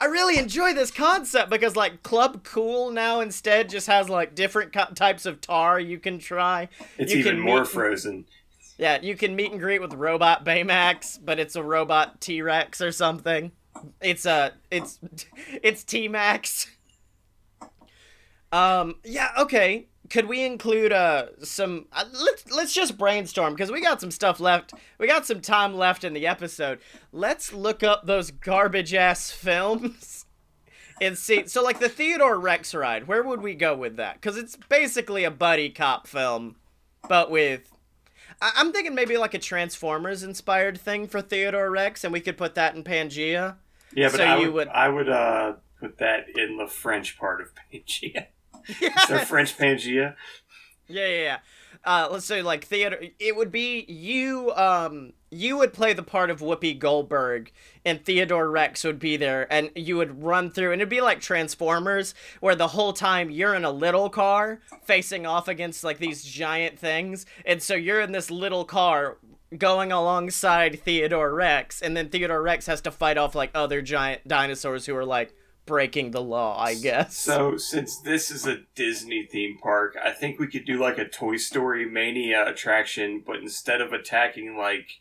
I 0.00 0.06
really 0.06 0.38
enjoy 0.38 0.74
this 0.74 0.90
concept 0.90 1.50
because, 1.50 1.76
like, 1.76 2.02
Club 2.02 2.42
Cool 2.44 2.90
now 2.90 3.20
instead 3.20 3.70
just 3.70 3.86
has 3.86 4.08
like 4.08 4.34
different 4.34 4.72
co- 4.72 4.92
types 4.94 5.24
of 5.24 5.40
tar 5.40 5.78
you 5.80 5.98
can 5.98 6.18
try. 6.18 6.68
It's 6.98 7.12
you 7.12 7.20
even 7.20 7.38
more 7.40 7.60
meet- 7.60 7.68
frozen. 7.68 8.26
Yeah, 8.76 9.00
you 9.00 9.16
can 9.16 9.36
meet 9.36 9.52
and 9.52 9.60
greet 9.60 9.80
with 9.80 9.94
robot 9.94 10.44
Baymax, 10.44 11.18
but 11.24 11.38
it's 11.38 11.56
a 11.56 11.62
robot 11.62 12.20
T 12.20 12.42
Rex 12.42 12.80
or 12.80 12.90
something. 12.92 13.52
It's 14.00 14.26
a 14.26 14.52
it's 14.70 14.98
it's 15.62 15.84
T 15.84 16.08
Max. 16.08 16.70
Um 18.52 18.96
yeah, 19.04 19.30
okay. 19.38 19.88
Could 20.10 20.26
we 20.26 20.44
include 20.44 20.92
uh 20.92 21.26
some 21.42 21.86
uh, 21.92 22.04
let's 22.12 22.50
let's 22.50 22.74
just 22.74 22.98
brainstorm 22.98 23.54
because 23.54 23.70
we 23.70 23.80
got 23.80 24.00
some 24.00 24.10
stuff 24.10 24.40
left. 24.40 24.74
We 24.98 25.06
got 25.06 25.26
some 25.26 25.40
time 25.40 25.74
left 25.74 26.02
in 26.04 26.12
the 26.12 26.26
episode. 26.26 26.80
Let's 27.12 27.52
look 27.52 27.82
up 27.82 28.06
those 28.06 28.30
garbage 28.32 28.92
ass 28.92 29.30
films 29.30 30.26
and 31.00 31.16
see. 31.16 31.46
So 31.46 31.62
like 31.62 31.78
the 31.78 31.88
Theodore 31.88 32.38
Rex 32.38 32.74
ride, 32.74 33.06
where 33.06 33.22
would 33.22 33.40
we 33.40 33.54
go 33.54 33.76
with 33.76 33.96
that? 33.96 34.20
Cuz 34.20 34.36
it's 34.36 34.56
basically 34.68 35.22
a 35.22 35.30
buddy 35.30 35.70
cop 35.70 36.08
film 36.08 36.56
but 37.08 37.30
with 37.30 37.73
I- 38.40 38.52
I'm 38.56 38.72
thinking 38.72 38.94
maybe 38.94 39.16
like 39.16 39.34
a 39.34 39.38
Transformers 39.38 40.22
inspired 40.22 40.80
thing 40.80 41.06
for 41.08 41.20
Theodore 41.20 41.70
Rex, 41.70 42.04
and 42.04 42.12
we 42.12 42.20
could 42.20 42.36
put 42.36 42.54
that 42.56 42.74
in 42.74 42.84
Pangea. 42.84 43.56
Yeah, 43.94 44.08
but 44.08 44.16
So 44.18 44.24
I 44.24 44.38
would, 44.38 44.52
would- 44.52 44.68
I 44.68 44.88
would 44.88 45.08
uh, 45.08 45.52
put 45.80 45.98
that 45.98 46.26
in 46.36 46.56
the 46.58 46.66
French 46.66 47.18
part 47.18 47.40
of 47.40 47.48
Pangea. 47.54 48.26
Yeah, 48.80 49.04
the 49.10 49.18
French 49.18 49.58
Pangea. 49.58 50.14
yeah, 50.88 51.06
yeah. 51.06 51.16
yeah. 51.22 51.38
Uh, 51.84 52.08
let's 52.10 52.24
say 52.24 52.42
like 52.42 52.64
theater. 52.64 53.02
It 53.18 53.36
would 53.36 53.52
be 53.52 53.84
you. 53.88 54.52
Um, 54.52 55.12
you 55.30 55.58
would 55.58 55.72
play 55.72 55.92
the 55.92 56.02
part 56.02 56.30
of 56.30 56.40
Whoopi 56.40 56.78
Goldberg, 56.78 57.50
and 57.84 58.04
Theodore 58.04 58.50
Rex 58.50 58.84
would 58.84 58.98
be 58.98 59.16
there, 59.16 59.52
and 59.52 59.70
you 59.74 59.96
would 59.96 60.22
run 60.22 60.50
through, 60.50 60.72
and 60.72 60.80
it'd 60.80 60.88
be 60.88 61.00
like 61.00 61.20
Transformers, 61.20 62.14
where 62.40 62.54
the 62.54 62.68
whole 62.68 62.92
time 62.92 63.30
you're 63.30 63.54
in 63.54 63.64
a 63.64 63.70
little 63.70 64.08
car 64.08 64.60
facing 64.82 65.26
off 65.26 65.48
against 65.48 65.82
like 65.82 65.98
these 65.98 66.24
giant 66.24 66.78
things, 66.78 67.26
and 67.44 67.62
so 67.62 67.74
you're 67.74 68.00
in 68.00 68.12
this 68.12 68.30
little 68.30 68.64
car 68.64 69.18
going 69.58 69.92
alongside 69.92 70.80
Theodore 70.82 71.34
Rex, 71.34 71.82
and 71.82 71.96
then 71.96 72.08
Theodore 72.08 72.42
Rex 72.42 72.66
has 72.66 72.80
to 72.82 72.90
fight 72.90 73.18
off 73.18 73.34
like 73.34 73.50
other 73.54 73.82
giant 73.82 74.26
dinosaurs 74.26 74.86
who 74.86 74.96
are 74.96 75.04
like 75.04 75.34
breaking 75.66 76.10
the 76.10 76.22
law, 76.22 76.58
I 76.60 76.74
guess. 76.74 77.16
So, 77.16 77.56
since 77.56 77.98
this 77.98 78.30
is 78.30 78.46
a 78.46 78.62
Disney 78.74 79.26
theme 79.30 79.58
park, 79.62 79.96
I 80.02 80.10
think 80.10 80.38
we 80.38 80.46
could 80.46 80.64
do 80.64 80.78
like 80.78 80.98
a 80.98 81.08
Toy 81.08 81.36
Story 81.36 81.88
Mania 81.88 82.46
attraction, 82.46 83.22
but 83.26 83.36
instead 83.36 83.80
of 83.80 83.92
attacking 83.92 84.56
like, 84.56 85.00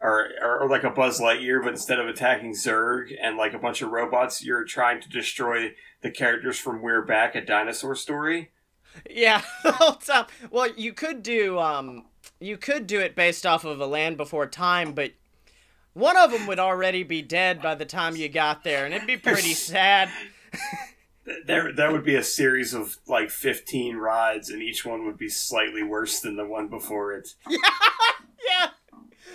or, 0.00 0.28
or, 0.42 0.60
or 0.60 0.68
like 0.68 0.84
a 0.84 0.90
Buzz 0.90 1.20
Lightyear, 1.20 1.62
but 1.62 1.72
instead 1.72 1.98
of 1.98 2.06
attacking 2.06 2.52
Zurg 2.52 3.14
and 3.20 3.36
like 3.36 3.54
a 3.54 3.58
bunch 3.58 3.82
of 3.82 3.90
robots, 3.90 4.44
you're 4.44 4.64
trying 4.64 5.00
to 5.00 5.08
destroy 5.08 5.72
the 6.02 6.10
characters 6.10 6.58
from 6.58 6.82
We're 6.82 7.02
Back, 7.04 7.34
a 7.34 7.44
Dinosaur 7.44 7.94
Story. 7.94 8.50
Yeah, 9.10 9.42
the 9.62 9.72
whole 9.72 9.94
time. 9.94 10.26
Well, 10.50 10.68
you 10.76 10.92
could 10.92 11.22
do 11.22 11.58
um, 11.58 12.06
you 12.40 12.56
could 12.56 12.86
do 12.86 13.00
it 13.00 13.14
based 13.14 13.46
off 13.46 13.64
of 13.64 13.80
a 13.80 13.86
Land 13.86 14.16
Before 14.16 14.46
Time, 14.46 14.92
but 14.92 15.12
one 15.96 16.16
of 16.16 16.30
them 16.30 16.46
would 16.46 16.58
already 16.58 17.02
be 17.02 17.22
dead 17.22 17.62
by 17.62 17.74
the 17.74 17.86
time 17.86 18.16
you 18.16 18.28
got 18.28 18.62
there, 18.64 18.84
and 18.84 18.92
it'd 18.94 19.06
be 19.06 19.16
pretty 19.16 19.54
sad. 19.54 20.10
Th- 21.24 21.38
There, 21.46 21.72
that 21.72 21.90
would 21.90 22.04
be 22.04 22.14
a 22.14 22.22
series 22.22 22.74
of 22.74 22.96
like 23.08 23.30
15 23.30 23.96
rides, 23.96 24.50
and 24.50 24.62
each 24.62 24.84
one 24.84 25.06
would 25.06 25.16
be 25.18 25.28
slightly 25.28 25.82
worse 25.82 26.20
than 26.20 26.36
the 26.36 26.44
one 26.46 26.68
before 26.68 27.12
it. 27.14 27.34
Yeah. 28.48 28.68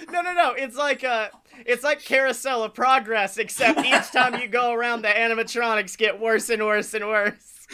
No, 0.09 0.21
no, 0.21 0.33
no. 0.33 0.53
It's 0.53 0.77
like 0.77 1.03
uh, 1.03 1.27
it's 1.65 1.83
like 1.83 2.01
Carousel 2.01 2.63
of 2.63 2.73
Progress, 2.73 3.37
except 3.37 3.79
each 3.79 4.09
time 4.13 4.39
you 4.39 4.47
go 4.47 4.71
around, 4.71 5.01
the 5.01 5.09
animatronics 5.09 5.97
get 5.97 6.17
worse 6.19 6.49
and 6.49 6.63
worse 6.65 6.93
and 6.93 7.05
worse. 7.05 7.67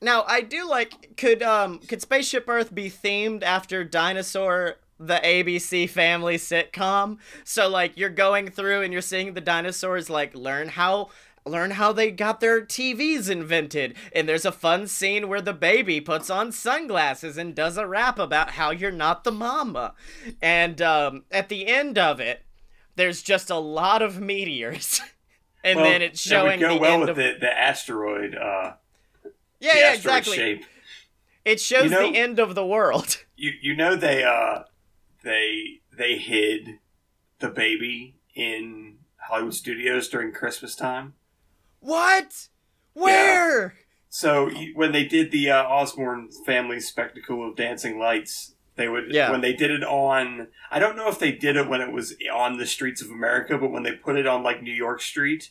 Now, 0.00 0.22
I 0.28 0.42
do 0.42 0.68
like 0.68 1.16
could 1.16 1.42
um 1.42 1.80
could 1.80 2.00
Spaceship 2.00 2.44
Earth 2.48 2.72
be 2.72 2.88
themed 2.88 3.42
after 3.42 3.82
Dinosaur 3.82 4.76
the 4.98 5.20
ABC 5.22 5.88
family 5.88 6.36
sitcom? 6.36 7.18
So 7.44 7.68
like 7.68 7.96
you're 7.96 8.08
going 8.10 8.50
through 8.50 8.82
and 8.82 8.92
you're 8.92 9.02
seeing 9.02 9.34
the 9.34 9.40
dinosaurs 9.40 10.08
like 10.10 10.34
learn 10.34 10.68
how 10.68 11.10
learn 11.46 11.70
how 11.72 11.92
they 11.92 12.10
got 12.10 12.40
their 12.40 12.60
TVs 12.60 13.30
invented. 13.30 13.94
And 14.12 14.28
there's 14.28 14.44
a 14.44 14.52
fun 14.52 14.86
scene 14.86 15.28
where 15.28 15.40
the 15.40 15.54
baby 15.54 15.98
puts 16.00 16.28
on 16.28 16.52
sunglasses 16.52 17.38
and 17.38 17.54
does 17.54 17.78
a 17.78 17.86
rap 17.86 18.18
about 18.18 18.50
how 18.50 18.70
you're 18.70 18.90
not 18.90 19.24
the 19.24 19.32
mama. 19.32 19.94
And 20.42 20.82
um, 20.82 21.24
at 21.30 21.48
the 21.48 21.66
end 21.66 21.96
of 21.96 22.20
it, 22.20 22.42
there's 22.96 23.22
just 23.22 23.48
a 23.48 23.56
lot 23.56 24.02
of 24.02 24.20
meteors. 24.20 25.00
and 25.64 25.76
Well, 25.80 25.90
then 25.90 26.02
it's 26.02 26.20
showing 26.20 26.60
that 26.60 26.68
would 26.70 26.74
go 26.74 26.74
the 26.74 26.80
well 26.80 26.92
end 26.92 27.00
with 27.02 27.10
of 27.10 27.16
the, 27.16 27.36
the 27.40 27.58
asteroid. 27.58 28.34
Uh, 28.34 28.74
yeah, 29.60 29.72
the 29.72 29.78
yeah, 29.78 29.86
asteroid 29.86 29.94
exactly. 30.18 30.36
shape. 30.36 30.64
It 31.46 31.60
shows 31.60 31.84
You 31.84 31.90
know- 31.90 32.10
the 32.10 32.18
end 32.18 32.38
of 32.38 32.54
the 32.54 32.66
world. 32.66 33.24
You 33.40 33.52
you 33.62 33.76
know 33.76 33.94
they 33.94 34.24
uh 34.24 34.64
they 35.24 35.80
they 35.96 36.16
hid 36.18 36.78
the 37.40 37.48
baby 37.48 38.16
in 38.34 38.98
Hollywood 39.28 39.54
studios 39.54 40.08
during 40.08 40.32
Christmas 40.32 40.74
time. 40.74 41.14
What? 41.80 42.48
Where? 42.94 43.74
So 44.08 44.50
when 44.74 44.92
they 44.92 45.04
did 45.04 45.30
the 45.30 45.50
uh, 45.50 45.62
Osborne 45.62 46.30
family 46.46 46.80
spectacle 46.80 47.46
of 47.48 47.56
dancing 47.56 47.98
lights, 47.98 48.54
they 48.76 48.88
would 48.88 49.12
Yeah. 49.12 49.30
when 49.30 49.40
they 49.42 49.52
did 49.52 49.70
it 49.70 49.84
on. 49.84 50.48
I 50.70 50.78
don't 50.78 50.96
know 50.96 51.08
if 51.08 51.18
they 51.18 51.32
did 51.32 51.56
it 51.56 51.68
when 51.68 51.80
it 51.80 51.92
was 51.92 52.14
on 52.32 52.56
the 52.56 52.66
streets 52.66 53.02
of 53.02 53.10
America, 53.10 53.58
but 53.58 53.70
when 53.70 53.82
they 53.82 53.92
put 53.92 54.16
it 54.16 54.26
on 54.26 54.42
like 54.42 54.62
New 54.62 54.72
York 54.74 55.00
Street, 55.02 55.50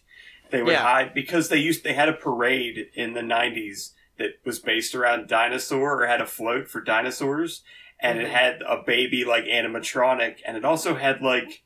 they 0.49 0.62
would 0.63 0.71
Yeah. 0.71 0.84
hide 0.84 1.13
because 1.13 1.49
they 1.49 1.58
used 1.58 1.84
they 1.84 1.93
had 1.93 2.10
a 2.10 2.13
parade 2.13 2.89
in 2.93 3.13
the 3.13 3.21
'90s 3.21 3.93
that 4.17 4.39
was 4.43 4.60
based 4.60 4.95
around 4.95 5.27
dinosaur 5.27 6.01
or 6.01 6.08
had 6.08 6.19
a 6.21 6.25
float 6.25 6.67
for 6.67 6.82
dinosaurs, 6.82 7.63
and 7.99 8.19
it 8.19 8.29
had 8.29 8.62
a 8.62 8.83
baby 8.86 9.25
like 9.25 9.45
animatronic, 9.45 10.38
and 10.45 10.57
it 10.57 10.65
also 10.65 10.95
had 10.95 11.21
like 11.21 11.63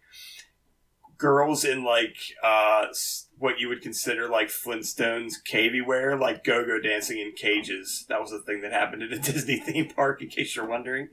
girls 1.18 1.64
in 1.64 1.84
like 1.84 2.18
uh 2.44 2.88
what 3.38 3.60
you 3.60 3.68
would 3.70 3.82
consider 3.82 4.28
like 4.28 4.48
Flintstones 4.50 5.34
cavey 5.48 5.86
wear, 5.86 6.18
like 6.18 6.44
go-go 6.44 6.80
dancing 6.80 7.20
in 7.20 7.32
cages. 7.34 8.06
That 8.08 8.22
was 8.22 8.32
a 8.32 8.40
thing 8.40 8.62
that 8.62 8.72
happened 8.72 9.04
at 9.04 9.12
a 9.14 9.20
Disney 9.32 9.60
theme 9.60 9.90
park, 9.90 10.22
in 10.22 10.30
case 10.30 10.56
you're 10.56 10.68
wondering. 10.68 11.10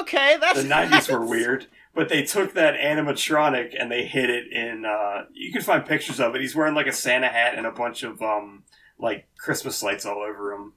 Okay, 0.00 0.36
that's 0.40 0.62
The 0.62 0.68
'90s 0.68 1.10
were 1.10 1.24
weird, 1.24 1.66
but 1.94 2.08
they 2.08 2.22
took 2.22 2.54
that 2.54 2.74
animatronic 2.74 3.74
and 3.78 3.90
they 3.90 4.04
hid 4.06 4.30
it 4.30 4.52
in. 4.52 4.84
uh 4.84 5.24
You 5.32 5.52
can 5.52 5.62
find 5.62 5.84
pictures 5.84 6.20
of 6.20 6.34
it. 6.34 6.40
He's 6.40 6.54
wearing 6.56 6.74
like 6.74 6.86
a 6.86 6.92
Santa 6.92 7.28
hat 7.28 7.54
and 7.56 7.66
a 7.66 7.72
bunch 7.72 8.02
of 8.02 8.22
um 8.22 8.64
like 8.98 9.28
Christmas 9.38 9.82
lights 9.82 10.06
all 10.06 10.18
over 10.18 10.52
him. 10.52 10.72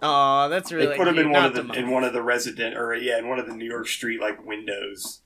Oh, 0.00 0.48
that's 0.48 0.72
really 0.72 0.86
they 0.86 0.96
put 0.96 1.08
him 1.08 1.14
cute. 1.14 1.26
in 1.26 1.32
one 1.32 1.44
of 1.44 1.54
the 1.54 1.62
the 1.62 1.74
in 1.74 1.90
one 1.90 2.04
of 2.04 2.12
the 2.12 2.22
resident 2.22 2.76
or 2.76 2.94
yeah 2.94 3.18
in 3.18 3.28
one 3.28 3.38
of 3.38 3.46
the 3.46 3.54
New 3.54 3.68
York 3.68 3.86
Street 3.88 4.20
like 4.20 4.44
windows. 4.44 5.20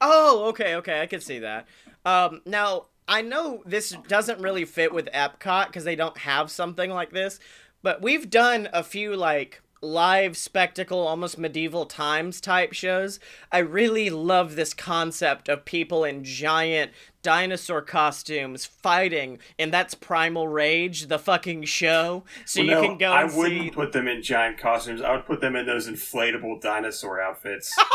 Oh, 0.00 0.44
okay, 0.48 0.74
okay, 0.76 1.00
I 1.00 1.06
can 1.06 1.20
see 1.20 1.38
that. 1.38 1.66
Um, 2.04 2.42
now 2.44 2.86
I 3.08 3.22
know 3.22 3.62
this 3.64 3.96
doesn't 4.08 4.40
really 4.40 4.64
fit 4.64 4.92
with 4.92 5.08
Epcot 5.12 5.66
because 5.66 5.84
they 5.84 5.96
don't 5.96 6.18
have 6.18 6.50
something 6.50 6.90
like 6.90 7.10
this, 7.10 7.40
but 7.82 8.02
we've 8.02 8.30
done 8.30 8.68
a 8.72 8.82
few 8.84 9.16
like 9.16 9.62
live 9.82 10.36
spectacle, 10.36 11.06
almost 11.06 11.38
medieval 11.38 11.86
times 11.86 12.40
type 12.40 12.72
shows. 12.72 13.18
I 13.50 13.58
really 13.58 14.10
love 14.10 14.54
this 14.54 14.74
concept 14.74 15.48
of 15.48 15.64
people 15.64 16.04
in 16.04 16.22
giant 16.22 16.92
dinosaur 17.22 17.82
costumes 17.82 18.64
fighting, 18.64 19.38
and 19.58 19.72
that's 19.72 19.94
Primal 19.94 20.48
Rage, 20.48 21.06
the 21.08 21.18
fucking 21.18 21.64
show. 21.64 22.24
So 22.44 22.60
Well, 22.60 22.66
you 22.66 22.74
no, 22.74 22.82
can 22.82 22.98
go 22.98 23.12
I 23.12 23.24
wouldn't 23.24 23.60
see. 23.62 23.70
put 23.70 23.92
them 23.92 24.08
in 24.08 24.22
giant 24.22 24.58
costumes. 24.58 25.00
I 25.02 25.12
would 25.14 25.26
put 25.26 25.40
them 25.40 25.56
in 25.56 25.66
those 25.66 25.88
inflatable 25.88 26.60
dinosaur 26.60 27.20
outfits. 27.20 27.74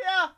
Yeah. 0.00 0.28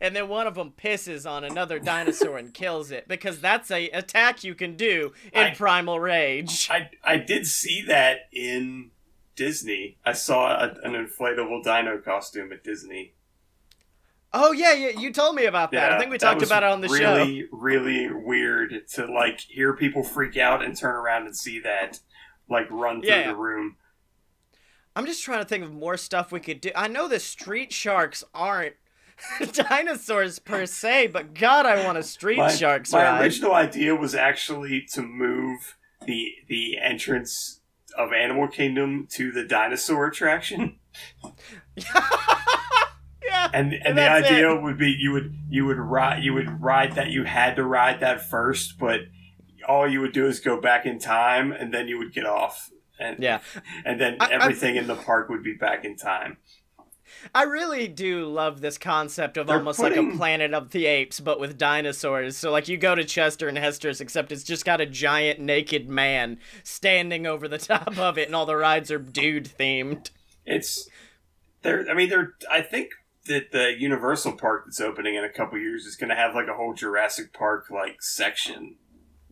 And 0.00 0.14
then 0.14 0.28
one 0.28 0.46
of 0.46 0.54
them 0.54 0.72
pisses 0.80 1.28
on 1.28 1.42
another 1.42 1.78
dinosaur 1.80 2.38
and 2.38 2.54
kills 2.54 2.90
it 2.90 3.08
because 3.08 3.40
that's 3.40 3.70
a 3.70 3.88
attack 3.90 4.44
you 4.44 4.54
can 4.54 4.76
do 4.76 5.12
in 5.32 5.46
I- 5.46 5.54
Primal 5.54 5.98
Rage. 5.98 6.68
I 6.70 6.90
I 7.02 7.16
did 7.16 7.46
see 7.46 7.82
that 7.88 8.28
in 8.32 8.90
Disney. 9.36 9.96
I 10.04 10.12
saw 10.12 10.52
a, 10.52 10.68
an 10.84 10.92
inflatable 10.92 11.64
dino 11.64 11.98
costume 11.98 12.52
at 12.52 12.62
Disney. 12.62 13.14
Oh 14.32 14.52
yeah, 14.52 14.72
yeah, 14.74 14.88
you 14.90 15.12
told 15.12 15.34
me 15.34 15.46
about 15.46 15.72
that. 15.72 15.92
I 15.92 15.98
think 15.98 16.10
we 16.10 16.18
talked 16.18 16.42
about 16.42 16.62
it 16.62 16.68
on 16.70 16.80
the 16.80 16.88
show. 16.88 16.94
really, 17.16 17.44
Really, 17.50 18.10
weird 18.12 18.86
to 18.94 19.06
like 19.06 19.40
hear 19.40 19.74
people 19.74 20.02
freak 20.04 20.36
out 20.36 20.64
and 20.64 20.76
turn 20.76 20.94
around 20.94 21.26
and 21.26 21.36
see 21.36 21.58
that 21.60 21.98
like 22.48 22.70
run 22.70 23.00
through 23.00 23.10
Yeah. 23.10 23.26
the 23.28 23.36
room. 23.36 23.76
I'm 24.94 25.06
just 25.06 25.22
trying 25.24 25.40
to 25.40 25.44
think 25.44 25.64
of 25.64 25.72
more 25.72 25.96
stuff 25.96 26.30
we 26.32 26.40
could 26.40 26.60
do. 26.60 26.70
I 26.76 26.86
know 26.88 27.08
the 27.08 27.20
street 27.20 27.72
sharks 27.72 28.22
aren't 28.34 28.74
dinosaurs 29.52 30.38
per 30.38 30.64
se, 30.66 31.08
but 31.08 31.34
God, 31.34 31.66
I 31.66 31.84
want 31.84 31.98
a 31.98 32.02
street 32.02 32.38
My, 32.38 32.50
sharks 32.50 32.92
my 32.92 33.02
ride. 33.04 33.22
original 33.22 33.54
idea 33.54 33.94
was 33.94 34.14
actually 34.14 34.82
to 34.92 35.02
move 35.02 35.76
the 36.06 36.32
the 36.48 36.78
entrance 36.78 37.60
of 37.98 38.12
Animal 38.12 38.46
Kingdom 38.48 39.08
to 39.12 39.32
the 39.32 39.44
dinosaur 39.44 40.06
attraction. 40.06 40.78
yeah. 43.30 43.48
and 43.54 43.72
and 43.72 43.96
the 43.96 44.02
that's 44.02 44.26
idea 44.26 44.50
it. 44.54 44.62
would 44.62 44.76
be 44.78 44.90
you 44.98 45.12
would 45.12 45.34
you 45.48 45.64
would 45.66 45.78
ride 45.78 46.22
you 46.22 46.34
would 46.34 46.60
ride 46.60 46.92
that 46.96 47.08
you 47.10 47.24
had 47.24 47.56
to 47.56 47.64
ride 47.64 48.00
that 48.00 48.20
first 48.28 48.78
but 48.78 49.00
all 49.68 49.88
you 49.88 50.00
would 50.00 50.12
do 50.12 50.26
is 50.26 50.40
go 50.40 50.60
back 50.60 50.84
in 50.86 50.98
time 50.98 51.52
and 51.52 51.72
then 51.72 51.86
you 51.88 51.96
would 51.98 52.12
get 52.12 52.26
off 52.26 52.70
and 52.98 53.22
Yeah. 53.22 53.40
and 53.84 54.00
then 54.00 54.16
I- 54.20 54.26
I- 54.26 54.30
everything 54.32 54.76
in 54.76 54.86
the 54.86 54.96
park 54.96 55.28
would 55.30 55.42
be 55.42 55.54
back 55.54 55.84
in 55.84 55.96
time 55.96 56.36
I 57.34 57.42
really 57.42 57.86
do 57.88 58.24
love 58.26 58.60
this 58.60 58.78
concept 58.78 59.36
of 59.36 59.46
They're 59.48 59.56
almost 59.56 59.80
like 59.80 59.96
a 59.96 60.10
Planet 60.16 60.54
of 60.54 60.70
the 60.70 60.86
Apes, 60.86 61.18
but 61.20 61.40
with 61.40 61.58
dinosaurs. 61.58 62.36
So, 62.36 62.50
like, 62.52 62.68
you 62.68 62.76
go 62.78 62.94
to 62.94 63.04
Chester 63.04 63.48
and 63.48 63.58
Hester's, 63.58 64.00
except 64.00 64.30
it's 64.32 64.44
just 64.44 64.64
got 64.64 64.80
a 64.80 64.86
giant 64.86 65.40
naked 65.40 65.88
man 65.88 66.38
standing 66.62 67.26
over 67.26 67.48
the 67.48 67.58
top 67.72 67.98
of 67.98 68.16
it, 68.16 68.28
and 68.28 68.34
all 68.34 68.46
the 68.46 68.56
rides 68.56 68.90
are 68.92 68.98
dude 69.00 69.44
themed. 69.58 70.10
it's 70.46 70.88
there 71.62 71.84
i 71.90 71.94
mean 71.94 72.08
there 72.08 72.34
i 72.50 72.62
think 72.62 72.90
that 73.26 73.52
the 73.52 73.74
universal 73.78 74.32
park 74.32 74.64
that's 74.66 74.80
opening 74.80 75.14
in 75.14 75.24
a 75.24 75.28
couple 75.28 75.58
years 75.58 75.84
is 75.84 75.96
going 75.96 76.10
to 76.10 76.16
have 76.16 76.34
like 76.34 76.48
a 76.48 76.54
whole 76.54 76.74
jurassic 76.74 77.32
park 77.32 77.66
like 77.70 78.02
section 78.02 78.76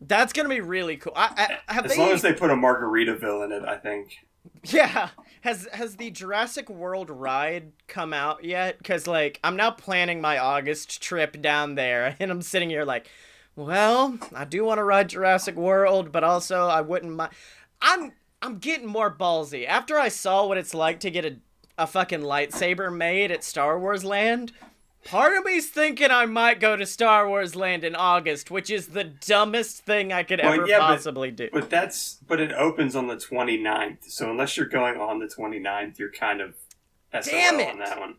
That's 0.01 0.33
gonna 0.33 0.49
be 0.49 0.61
really 0.61 0.97
cool. 0.97 1.13
I, 1.17 1.59
I 1.67 1.73
have 1.73 1.87
as 1.87 1.93
they, 1.93 1.99
long 1.99 2.11
as 2.11 2.23
they 2.23 2.33
put 2.33 2.51
a 2.51 2.55
margaritaville 2.55 3.45
in 3.45 3.53
it 3.53 3.65
i 3.65 3.77
think 3.77 4.13
Yeah. 4.65 5.11
Has 5.43 5.69
has 5.73 5.97
the 5.97 6.11
Jurassic 6.11 6.69
World 6.69 7.11
ride 7.11 7.73
come 7.87 8.13
out 8.13 8.45
yet? 8.45 8.79
Because 8.79 9.07
like 9.07 9.39
I'm 9.45 9.57
now 9.57 9.71
planning 9.71 10.21
my 10.21 10.39
August 10.39 11.01
trip 11.01 11.41
down 11.41 11.75
there, 11.75 12.17
and 12.21 12.31
I'm 12.31 12.43
sitting 12.43 12.71
here 12.71 12.85
like, 12.85 13.09
well, 13.57 14.19
I 14.35 14.45
do 14.45 14.65
want 14.65 14.79
to 14.79 14.85
ride 14.85 15.09
Jurassic 15.09 15.57
World, 15.57 16.13
but 16.13 16.25
also 16.25 16.67
I 16.67 16.81
wouldn't 16.81 17.15
mind. 17.15 17.33
I'm 17.81 18.13
I'm 18.43 18.59
getting 18.59 18.87
more 18.87 19.15
ballsy 19.15 19.67
after 19.67 19.99
I 19.99 20.09
saw 20.09 20.47
what 20.47 20.59
it's 20.59 20.75
like 20.75 21.01
to 21.01 21.11
get 21.11 21.25
a 21.25 21.37
a 21.79 21.87
fucking 21.87 22.21
lightsaber 22.21 22.95
made 22.95 23.31
at 23.31 23.45
Star 23.45 23.79
Wars 23.79 24.05
Land. 24.05 24.53
Part 25.05 25.37
of 25.39 25.45
me's 25.45 25.71
thinking 25.71 26.11
I 26.11 26.27
might 26.27 26.61
go 26.61 26.77
to 26.77 26.85
Star 26.85 27.29
Wars 27.29 27.55
Land 27.57 27.85
in 27.85 27.95
August, 27.95 28.51
which 28.51 28.69
is 28.69 28.89
the 28.89 29.05
dumbest 29.05 29.85
thing 29.87 30.13
I 30.13 30.23
could 30.25 30.41
Well, 30.43 30.55
ever 30.55 30.67
yeah, 30.67 30.79
but- 30.81 30.87
possibly 30.89 31.31
do. 31.31 31.49
but 31.53 31.71
that's 31.71 32.19
but 32.27 32.41
it 32.41 32.53
opens 32.53 32.95
on 32.97 33.07
the 33.07 33.17
29th 33.17 34.11
so 34.11 34.29
unless 34.31 34.57
you're 34.57 34.67
going 34.67 35.01
on 35.01 35.19
the 35.21 35.27
29th 35.27 35.99
you're 35.99 36.13
kind 36.13 36.41
of 36.41 36.55
Damn 37.25 37.61
it. 37.61 37.71
on 37.73 37.79
that 37.79 37.99
one 37.99 38.17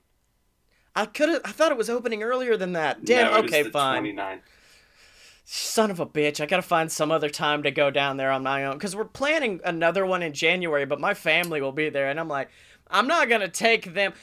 I 0.95 1.05
could 1.05 1.29
have. 1.29 1.41
I 1.45 1.51
thought 1.51 1.71
it 1.71 1.77
was 1.77 1.89
opening 1.89 2.23
earlier 2.23 2.57
than 2.57 2.73
that. 2.73 3.05
Damn. 3.05 3.31
No, 3.31 3.37
okay, 3.41 3.63
fine. 3.63 4.03
29th. 4.03 4.39
Son 5.45 5.89
of 5.91 5.99
a 5.99 6.05
bitch. 6.05 6.41
I 6.41 6.45
gotta 6.47 6.61
find 6.63 6.91
some 6.91 7.11
other 7.11 7.29
time 7.29 7.63
to 7.63 7.71
go 7.71 7.89
down 7.91 8.17
there 8.17 8.31
on 8.31 8.43
my 8.43 8.65
own 8.65 8.73
because 8.77 8.95
we're 8.95 9.05
planning 9.05 9.61
another 9.63 10.05
one 10.05 10.21
in 10.23 10.33
January, 10.33 10.85
but 10.85 10.99
my 10.99 11.13
family 11.13 11.61
will 11.61 11.71
be 11.71 11.89
there, 11.89 12.09
and 12.09 12.19
I'm 12.19 12.27
like, 12.27 12.49
I'm 12.89 13.07
not 13.07 13.29
gonna 13.29 13.47
take 13.47 13.93
them. 13.93 14.13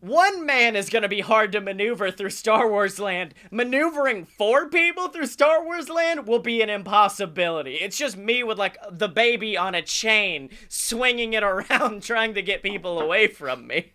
One 0.00 0.46
man 0.46 0.76
is 0.76 0.90
gonna 0.90 1.08
be 1.08 1.20
hard 1.20 1.52
to 1.52 1.60
maneuver 1.60 2.10
through 2.10 2.30
Star 2.30 2.70
Wars 2.70 2.98
Land. 2.98 3.34
Maneuvering 3.50 4.24
four 4.24 4.68
people 4.68 5.08
through 5.08 5.26
Star 5.26 5.64
Wars 5.64 5.88
Land 5.88 6.26
will 6.26 6.38
be 6.38 6.62
an 6.62 6.70
impossibility. 6.70 7.74
It's 7.76 7.98
just 7.98 8.16
me 8.16 8.42
with 8.42 8.58
like 8.58 8.78
the 8.90 9.08
baby 9.08 9.56
on 9.56 9.74
a 9.74 9.82
chain, 9.82 10.50
swinging 10.68 11.32
it 11.32 11.42
around, 11.42 12.02
trying 12.02 12.34
to 12.34 12.42
get 12.42 12.62
people 12.62 13.00
away 13.00 13.26
from 13.26 13.66
me. 13.66 13.94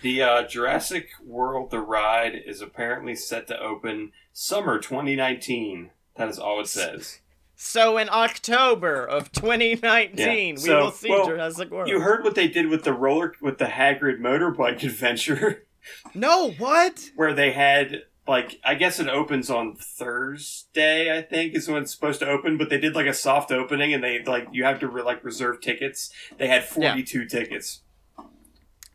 The 0.00 0.22
uh, 0.22 0.42
Jurassic 0.42 1.10
World 1.24 1.70
The 1.70 1.80
Ride 1.80 2.34
is 2.34 2.60
apparently 2.60 3.14
set 3.14 3.46
to 3.48 3.60
open 3.60 4.12
summer 4.32 4.78
2019. 4.78 5.90
That 6.16 6.28
is 6.28 6.38
all 6.38 6.60
it 6.60 6.68
says. 6.68 7.20
So 7.64 7.96
in 7.96 8.08
October 8.10 9.04
of 9.04 9.30
2019, 9.30 10.56
Yeah. 10.58 10.62
we 10.64 10.74
will 10.74 10.90
see 10.90 11.08
well, 11.08 11.26
Jurassic 11.26 11.70
World. 11.70 11.88
You 11.88 12.00
heard 12.00 12.24
what 12.24 12.34
they 12.34 12.48
did 12.48 12.66
with 12.68 12.82
the 12.82 12.92
roller 12.92 13.34
with 13.40 13.58
the 13.58 13.66
Hagrid 13.66 14.18
motorbike 14.18 14.82
adventure, 14.82 15.64
no, 16.12 16.50
what? 16.58 17.10
where 17.14 17.32
they 17.32 17.52
had 17.52 18.02
like 18.26 18.58
I 18.64 18.74
guess 18.74 18.98
it 18.98 19.06
opens 19.08 19.48
on 19.48 19.76
Thursday. 19.76 21.16
I 21.16 21.22
think 21.22 21.54
is 21.54 21.68
when 21.68 21.82
it's 21.82 21.92
supposed 21.94 22.18
to 22.18 22.28
open, 22.28 22.58
but 22.58 22.68
they 22.68 22.78
did 22.78 22.96
like 22.96 23.06
a 23.06 23.14
soft 23.14 23.52
opening, 23.52 23.94
and 23.94 24.02
they 24.02 24.22
like 24.24 24.48
you 24.50 24.64
have 24.64 24.80
to 24.80 24.88
re- 24.88 25.02
like 25.02 25.22
reserve 25.24 25.60
tickets. 25.60 26.12
They 26.38 26.48
had 26.48 26.64
42 26.64 27.26
tickets. 27.26 27.82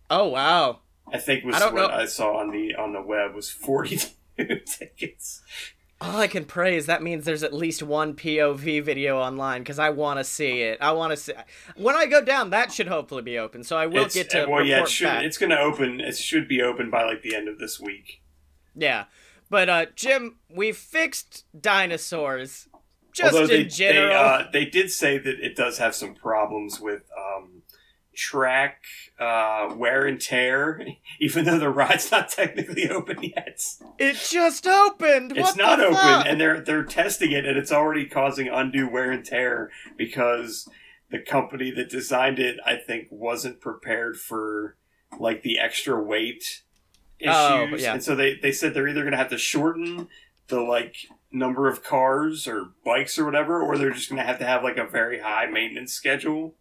Oh 0.10 0.28
wow. 0.28 0.80
I 1.12 1.20
think 1.20 1.46
was 1.46 1.56
I 1.56 1.66
what 1.72 1.74
know. 1.76 1.88
I 1.88 2.06
saw 2.06 2.38
on 2.38 2.52
the 2.52 2.76
on 2.76 2.92
the 2.92 3.02
web 3.02 3.34
was 3.34 3.50
42 3.50 4.10
tickets. 4.66 5.42
All 6.00 6.18
I 6.18 6.28
can 6.28 6.46
pray 6.46 6.78
is 6.78 6.86
that 6.86 7.02
means 7.02 7.26
there's 7.26 7.42
at 7.42 7.54
least 7.54 7.82
one 7.82 8.14
POV 8.14 8.84
video 8.84 9.18
online 9.18 9.62
because 9.62 9.80
I 9.80 9.90
want 9.90 10.20
to 10.20 10.24
see 10.24 10.62
it. 10.62 10.78
I 10.80 10.92
want 10.92 11.12
to 11.12 11.18
see. 11.18 11.34
When 11.76 11.96
I 11.96 12.06
go 12.06 12.24
down, 12.24 12.52
that 12.52 12.72
should 12.72 12.88
hopefully 12.88 13.24
be 13.24 13.40
open. 13.40 13.64
So 13.64 13.76
I 13.78 13.88
will 13.88 14.06
It's, 14.06 14.14
get 14.14 14.30
to 14.32 14.46
well, 14.48 14.64
yeah, 14.64 14.84
it 14.84 14.90
should, 14.90 15.06
back. 15.06 15.24
it's 15.24 15.40
going 15.40 15.50
to 15.50 15.60
open. 15.60 16.00
It 16.00 16.16
should 16.16 16.48
be 16.48 16.62
open 16.62 16.92
by 16.92 17.04
like 17.04 17.24
the 17.24 17.36
end 17.36 17.48
of 17.48 17.58
this 17.58 17.80
week. 17.80 18.22
Yeah, 18.76 19.06
but 19.50 19.70
uh, 19.70 19.86
Jim, 19.96 20.38
we 20.50 20.72
fixed 20.72 21.46
dinosaurs. 21.60 22.68
Just 23.12 23.34
Although 23.34 23.46
in 23.46 23.50
they 23.50 23.66
general, 23.66 24.10
they, 24.10 24.14
uh, 24.14 24.44
they 24.54 24.66
did 24.66 24.92
say 24.92 25.18
that 25.18 25.40
it 25.40 25.56
does 25.56 25.80
have 25.80 25.96
some 25.96 26.14
problems 26.14 26.80
with 26.80 27.10
um, 27.18 27.57
track 28.18 28.84
uh, 29.20 29.74
wear 29.78 30.06
and 30.06 30.20
tear, 30.20 30.86
even 31.22 31.46
though 31.46 31.60
the 31.60 31.70
ride's 31.70 32.12
not 32.12 32.28
technically 32.30 32.90
open 32.90 33.22
yet. 33.22 33.62
it 33.98 34.18
just 34.30 34.68
opened. 34.68 35.32
It's 35.32 35.40
What 35.40 35.58
not 35.58 35.80
open, 35.80 35.96
fuck? 35.96 36.26
and 36.26 36.42
they're 36.42 36.60
they're 36.60 36.84
testing 36.84 37.32
it, 37.32 37.46
and 37.46 37.58
it's 37.58 37.72
already 37.72 38.06
causing 38.06 38.48
undue 38.50 38.90
wear 38.90 39.12
and 39.12 39.24
tear 39.24 39.70
because 39.98 40.68
the 41.10 41.20
company 41.20 41.72
that 41.72 41.90
designed 41.90 42.40
it, 42.40 42.58
I 42.66 42.76
think, 42.76 43.08
wasn't 43.12 43.62
prepared 43.62 44.18
for 44.20 44.76
like 45.20 45.44
the 45.44 45.58
extra 45.60 46.02
weight 46.04 46.64
issues, 47.20 47.34
Oh, 47.36 47.68
yeah. 47.78 47.94
and 47.94 48.04
so 48.04 48.16
they 48.16 48.36
they 48.36 48.52
said 48.52 48.74
they're 48.74 48.88
either 48.88 49.02
going 49.02 49.12
to 49.14 49.18
have 49.18 49.30
to 49.30 49.38
shorten 49.38 50.08
the 50.50 50.60
like 50.62 50.96
number 51.32 51.68
of 51.70 51.84
cars 51.84 52.48
or 52.48 52.70
bikes 52.86 53.18
or 53.20 53.26
whatever, 53.26 53.62
or 53.62 53.78
they're 53.78 53.92
just 53.92 54.10
going 54.10 54.22
to 54.22 54.26
have 54.26 54.40
to 54.40 54.46
have 54.46 54.64
like 54.64 54.78
a 54.78 54.86
very 54.88 55.20
high 55.20 55.46
maintenance 55.46 55.94
schedule. 55.94 56.56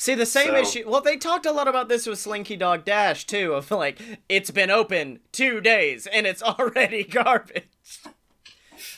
See 0.00 0.14
the 0.14 0.24
same 0.26 0.48
So- 0.50 0.56
issue. 0.56 0.84
Well, 0.88 1.00
they 1.00 1.16
talked 1.16 1.44
a 1.44 1.50
lot 1.52 1.66
about 1.68 1.88
this 1.88 2.06
with 2.06 2.20
Slinky 2.20 2.56
Dog 2.56 2.84
Dash 2.84 3.26
too. 3.26 3.52
Of 3.54 3.70
like, 3.70 4.00
it's 4.28 4.50
been 4.52 4.70
open 4.70 5.18
two 5.32 5.60
days 5.60 6.06
and 6.06 6.24
it's 6.26 6.42
already 6.54 7.02
garbage. 7.02 7.64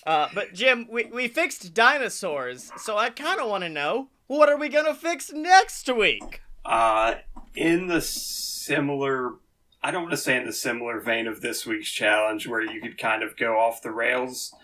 Uh, 0.07 0.29
but 0.35 0.53
Jim, 0.53 0.87
we 0.91 1.05
we 1.07 1.27
fixed 1.27 1.73
dinosaurs, 1.75 2.71
so 2.77 2.97
I 2.99 3.09
kind 3.11 3.41
of 3.41 3.49
want 3.49 3.65
to 3.65 3.71
know 3.71 4.09
what 4.27 4.49
are 4.51 4.57
we 4.59 4.69
gonna 4.69 4.95
fix 4.95 5.33
next 5.33 5.89
week? 5.89 6.43
Uh, 6.67 7.15
in 7.55 7.87
the 7.87 8.03
similar, 8.03 9.37
I 9.83 9.91
don't 9.91 10.03
want 10.03 10.13
to 10.13 10.17
say 10.19 10.37
in 10.37 10.45
the 10.45 10.53
similar 10.53 11.01
vein 11.01 11.27
of 11.27 11.41
this 11.41 11.65
week's 11.67 11.91
challenge 11.91 12.47
where 12.47 12.61
you 12.63 12.81
could 12.83 12.99
kind 12.99 13.23
of 13.23 13.37
go 13.39 13.59
off 13.59 13.81
the 13.83 13.91
rails. 13.91 14.55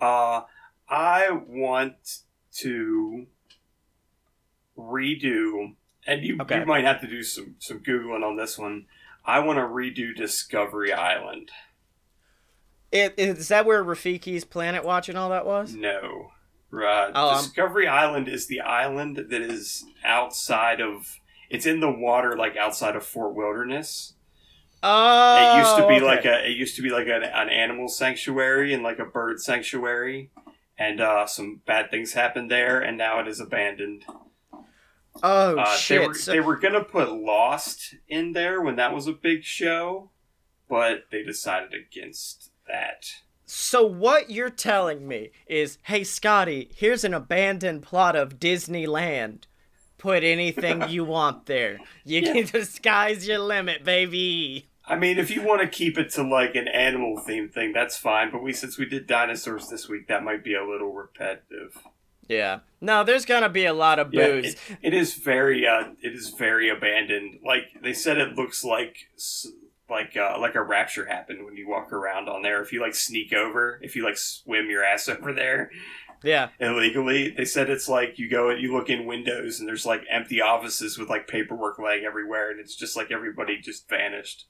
Uh, 0.00 0.42
I 0.88 1.30
want 1.30 2.22
to 2.58 3.26
redo, 4.76 5.74
and 6.06 6.22
you, 6.24 6.38
Okay. 6.40 6.60
you 6.60 6.66
might 6.66 6.84
have 6.84 7.00
to 7.00 7.06
do 7.06 7.22
some, 7.22 7.56
some 7.58 7.80
Googling 7.80 8.24
on 8.24 8.36
this 8.36 8.58
one. 8.58 8.86
I 9.24 9.40
want 9.40 9.58
to 9.58 9.62
redo 9.62 10.14
Discovery 10.14 10.92
Island. 10.92 11.50
It, 12.92 13.14
is 13.18 13.48
that 13.48 13.66
where 13.66 13.84
Rafiki's 13.84 14.44
Planet 14.44 14.84
Watch 14.84 15.08
and 15.08 15.18
all 15.18 15.30
that 15.30 15.44
was? 15.46 15.74
No. 15.74 16.30
Uh, 16.72 17.10
Oh, 17.14 17.28
I'm- 17.30 17.42
Discovery 17.42 17.88
Island 17.88 18.28
is 18.28 18.46
the 18.46 18.60
island 18.60 19.16
that 19.16 19.42
is 19.42 19.84
outside 20.04 20.80
of. 20.80 21.18
It's 21.48 21.66
in 21.66 21.80
the 21.80 21.90
water, 21.90 22.36
like 22.36 22.56
outside 22.56 22.96
of 22.96 23.04
Fort 23.06 23.34
Wilderness. 23.34 24.14
Oh, 24.82 25.54
It 25.56 25.58
used 25.60 25.76
to 25.76 25.86
be 25.88 25.94
okay. 25.96 26.04
like 26.04 26.24
a. 26.24 26.46
It 26.48 26.56
used 26.56 26.76
to 26.76 26.82
be 26.82 26.90
like 26.90 27.06
an, 27.06 27.22
an 27.22 27.48
animal 27.48 27.88
sanctuary 27.88 28.72
and 28.74 28.82
like 28.82 28.98
a 28.98 29.04
bird 29.04 29.40
sanctuary, 29.40 30.30
and 30.78 31.00
uh, 31.00 31.26
some 31.26 31.62
bad 31.66 31.90
things 31.90 32.12
happened 32.12 32.50
there, 32.50 32.80
and 32.80 32.98
now 32.98 33.20
it 33.20 33.28
is 33.28 33.40
abandoned. 33.40 34.04
Oh 35.22 35.58
Uh, 35.58 35.76
shit! 35.76 36.00
They 36.00 36.06
were, 36.08 36.14
so- 36.14 36.32
they 36.32 36.40
were 36.40 36.56
gonna 36.56 36.84
put 36.84 37.12
Lost 37.12 37.94
in 38.08 38.32
there 38.32 38.60
when 38.60 38.76
that 38.76 38.94
was 38.94 39.06
a 39.06 39.12
big 39.12 39.42
show, 39.44 40.10
but 40.68 41.04
they 41.10 41.22
decided 41.22 41.70
against 41.74 42.50
that. 42.68 43.06
So 43.44 43.86
what 43.86 44.30
you're 44.30 44.50
telling 44.50 45.06
me 45.06 45.30
is, 45.46 45.78
hey 45.84 46.02
Scotty, 46.04 46.70
here's 46.74 47.04
an 47.04 47.14
abandoned 47.14 47.82
plot 47.82 48.16
of 48.16 48.38
Disneyland. 48.40 49.44
Put 49.98 50.24
anything 50.24 50.82
you 50.88 51.04
want 51.04 51.46
there. 51.46 51.78
You 52.04 52.20
Yeah. 52.20 52.42
can 52.44 52.64
sky's 52.64 53.26
your 53.28 53.38
limit, 53.38 53.84
baby. 53.84 54.68
I 54.88 54.94
mean, 54.96 55.18
if 55.18 55.30
you 55.30 55.42
want 55.42 55.62
to 55.62 55.68
keep 55.68 55.98
it 55.98 56.10
to 56.12 56.22
like 56.22 56.54
an 56.54 56.68
animal 56.68 57.18
theme 57.18 57.48
thing, 57.48 57.72
that's 57.72 57.96
fine. 57.96 58.30
But 58.30 58.42
we, 58.42 58.52
since 58.52 58.78
we 58.78 58.84
did 58.86 59.06
dinosaurs 59.08 59.68
this 59.68 59.88
week, 59.88 60.06
that 60.08 60.22
might 60.22 60.44
be 60.44 60.54
a 60.54 60.64
little 60.64 60.92
repetitive. 60.92 61.76
Yeah. 62.28 62.60
No, 62.80 63.04
there's 63.04 63.24
gonna 63.24 63.48
be 63.48 63.64
a 63.64 63.72
lot 63.72 63.98
of 63.98 64.12
Yeah, 64.12 64.26
booze. 64.26 64.54
it, 64.54 64.58
it 64.82 64.94
is 64.94 65.14
very, 65.14 65.66
uh, 65.66 65.90
it 66.02 66.12
is 66.14 66.30
very 66.30 66.68
abandoned. 66.68 67.38
Like 67.44 67.64
they 67.82 67.92
said, 67.92 68.18
it 68.18 68.34
looks 68.34 68.62
like 68.64 68.96
like 69.88 70.16
uh, 70.16 70.38
like 70.40 70.54
a 70.56 70.62
rapture 70.62 71.06
happened 71.06 71.44
when 71.44 71.56
you 71.56 71.68
walk 71.68 71.92
around 71.92 72.28
on 72.28 72.42
there. 72.42 72.60
If 72.62 72.72
you 72.72 72.80
like 72.80 72.94
sneak 72.94 73.32
over, 73.32 73.78
if 73.82 73.96
you 73.96 74.04
like 74.04 74.18
swim 74.18 74.68
your 74.68 74.84
ass 74.84 75.08
over 75.08 75.32
there 75.32 75.70
yeah. 76.24 76.48
illegally, 76.60 77.30
they 77.30 77.44
said 77.44 77.70
it's 77.70 77.88
like 77.88 78.18
you 78.18 78.28
go 78.28 78.50
and 78.50 78.60
you 78.60 78.72
look 78.72 78.90
in 78.90 79.06
windows 79.06 79.60
and 79.60 79.68
there's 79.68 79.86
like 79.86 80.02
empty 80.10 80.40
offices 80.40 80.98
with 80.98 81.08
like 81.08 81.28
paperwork 81.28 81.78
laying 81.78 82.04
everywhere, 82.04 82.50
and 82.50 82.58
it's 82.60 82.74
just 82.76 82.96
like 82.96 83.10
everybody 83.10 83.58
just 83.60 83.88
vanished. 83.88 84.46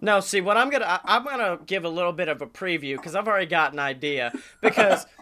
No, 0.00 0.20
see, 0.20 0.40
what 0.40 0.56
I'm 0.56 0.70
gonna 0.70 0.84
I- 0.86 1.16
I'm 1.16 1.24
gonna 1.24 1.58
give 1.66 1.84
a 1.84 1.88
little 1.88 2.12
bit 2.12 2.28
of 2.28 2.40
a 2.40 2.46
preview 2.46 2.96
because 2.96 3.14
I've 3.14 3.26
already 3.28 3.46
got 3.46 3.72
an 3.72 3.78
idea. 3.80 4.32
Because 4.62 5.06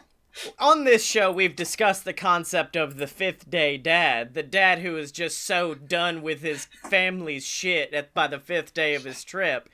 on 0.59 0.85
this 0.85 1.05
show 1.05 1.31
we've 1.33 1.57
discussed 1.57 2.05
the 2.05 2.13
concept 2.13 2.77
of 2.77 2.97
the 2.97 3.07
fifth 3.07 3.49
day 3.49 3.77
dad, 3.77 4.35
the 4.35 4.43
dad 4.43 4.81
who 4.81 4.97
is 4.97 5.13
just 5.13 5.45
so 5.45 5.75
done 5.75 6.23
with 6.23 6.43
his 6.43 6.67
family's 6.89 7.47
shit 7.47 7.93
at 7.93 8.13
by 8.15 8.27
the 8.27 8.39
fifth 8.39 8.75
day 8.75 8.95
of 8.95 9.05
his 9.05 9.25
trip. 9.25 9.69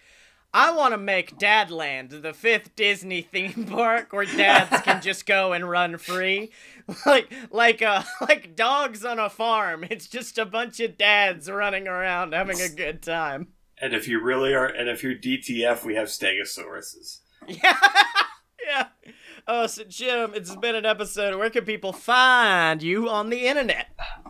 I 0.54 0.70
want 0.72 0.92
to 0.92 0.98
make 0.98 1.38
Dadland 1.38 2.20
the 2.20 2.34
fifth 2.34 2.76
Disney 2.76 3.22
theme 3.22 3.66
park 3.70 4.12
where 4.12 4.26
dads 4.26 4.82
can 4.82 5.00
just 5.02 5.24
go 5.24 5.52
and 5.52 5.68
run 5.68 5.96
free, 5.96 6.50
like 7.06 7.32
like 7.50 7.80
uh 7.80 8.02
like 8.20 8.54
dogs 8.54 9.04
on 9.04 9.18
a 9.18 9.30
farm. 9.30 9.84
It's 9.88 10.06
just 10.06 10.38
a 10.38 10.44
bunch 10.44 10.78
of 10.80 10.98
dads 10.98 11.50
running 11.50 11.88
around 11.88 12.34
having 12.34 12.60
a 12.60 12.68
good 12.68 13.02
time. 13.02 13.48
And 13.80 13.94
if 13.94 14.06
you 14.06 14.22
really 14.22 14.54
are, 14.54 14.66
and 14.66 14.88
if 14.88 15.02
you're 15.02 15.14
DTF, 15.14 15.84
we 15.84 15.96
have 15.96 16.08
Stegosauruses. 16.08 17.18
Yeah. 17.48 17.76
yeah. 18.64 18.86
Oh, 19.48 19.66
so 19.66 19.82
Jim, 19.84 20.32
it's 20.34 20.54
been 20.56 20.74
an 20.76 20.86
episode. 20.86 21.36
Where 21.38 21.50
can 21.50 21.64
people 21.64 21.92
find 21.92 22.82
you 22.82 23.08
on 23.08 23.28
the 23.30 23.46
internet? 23.46 23.88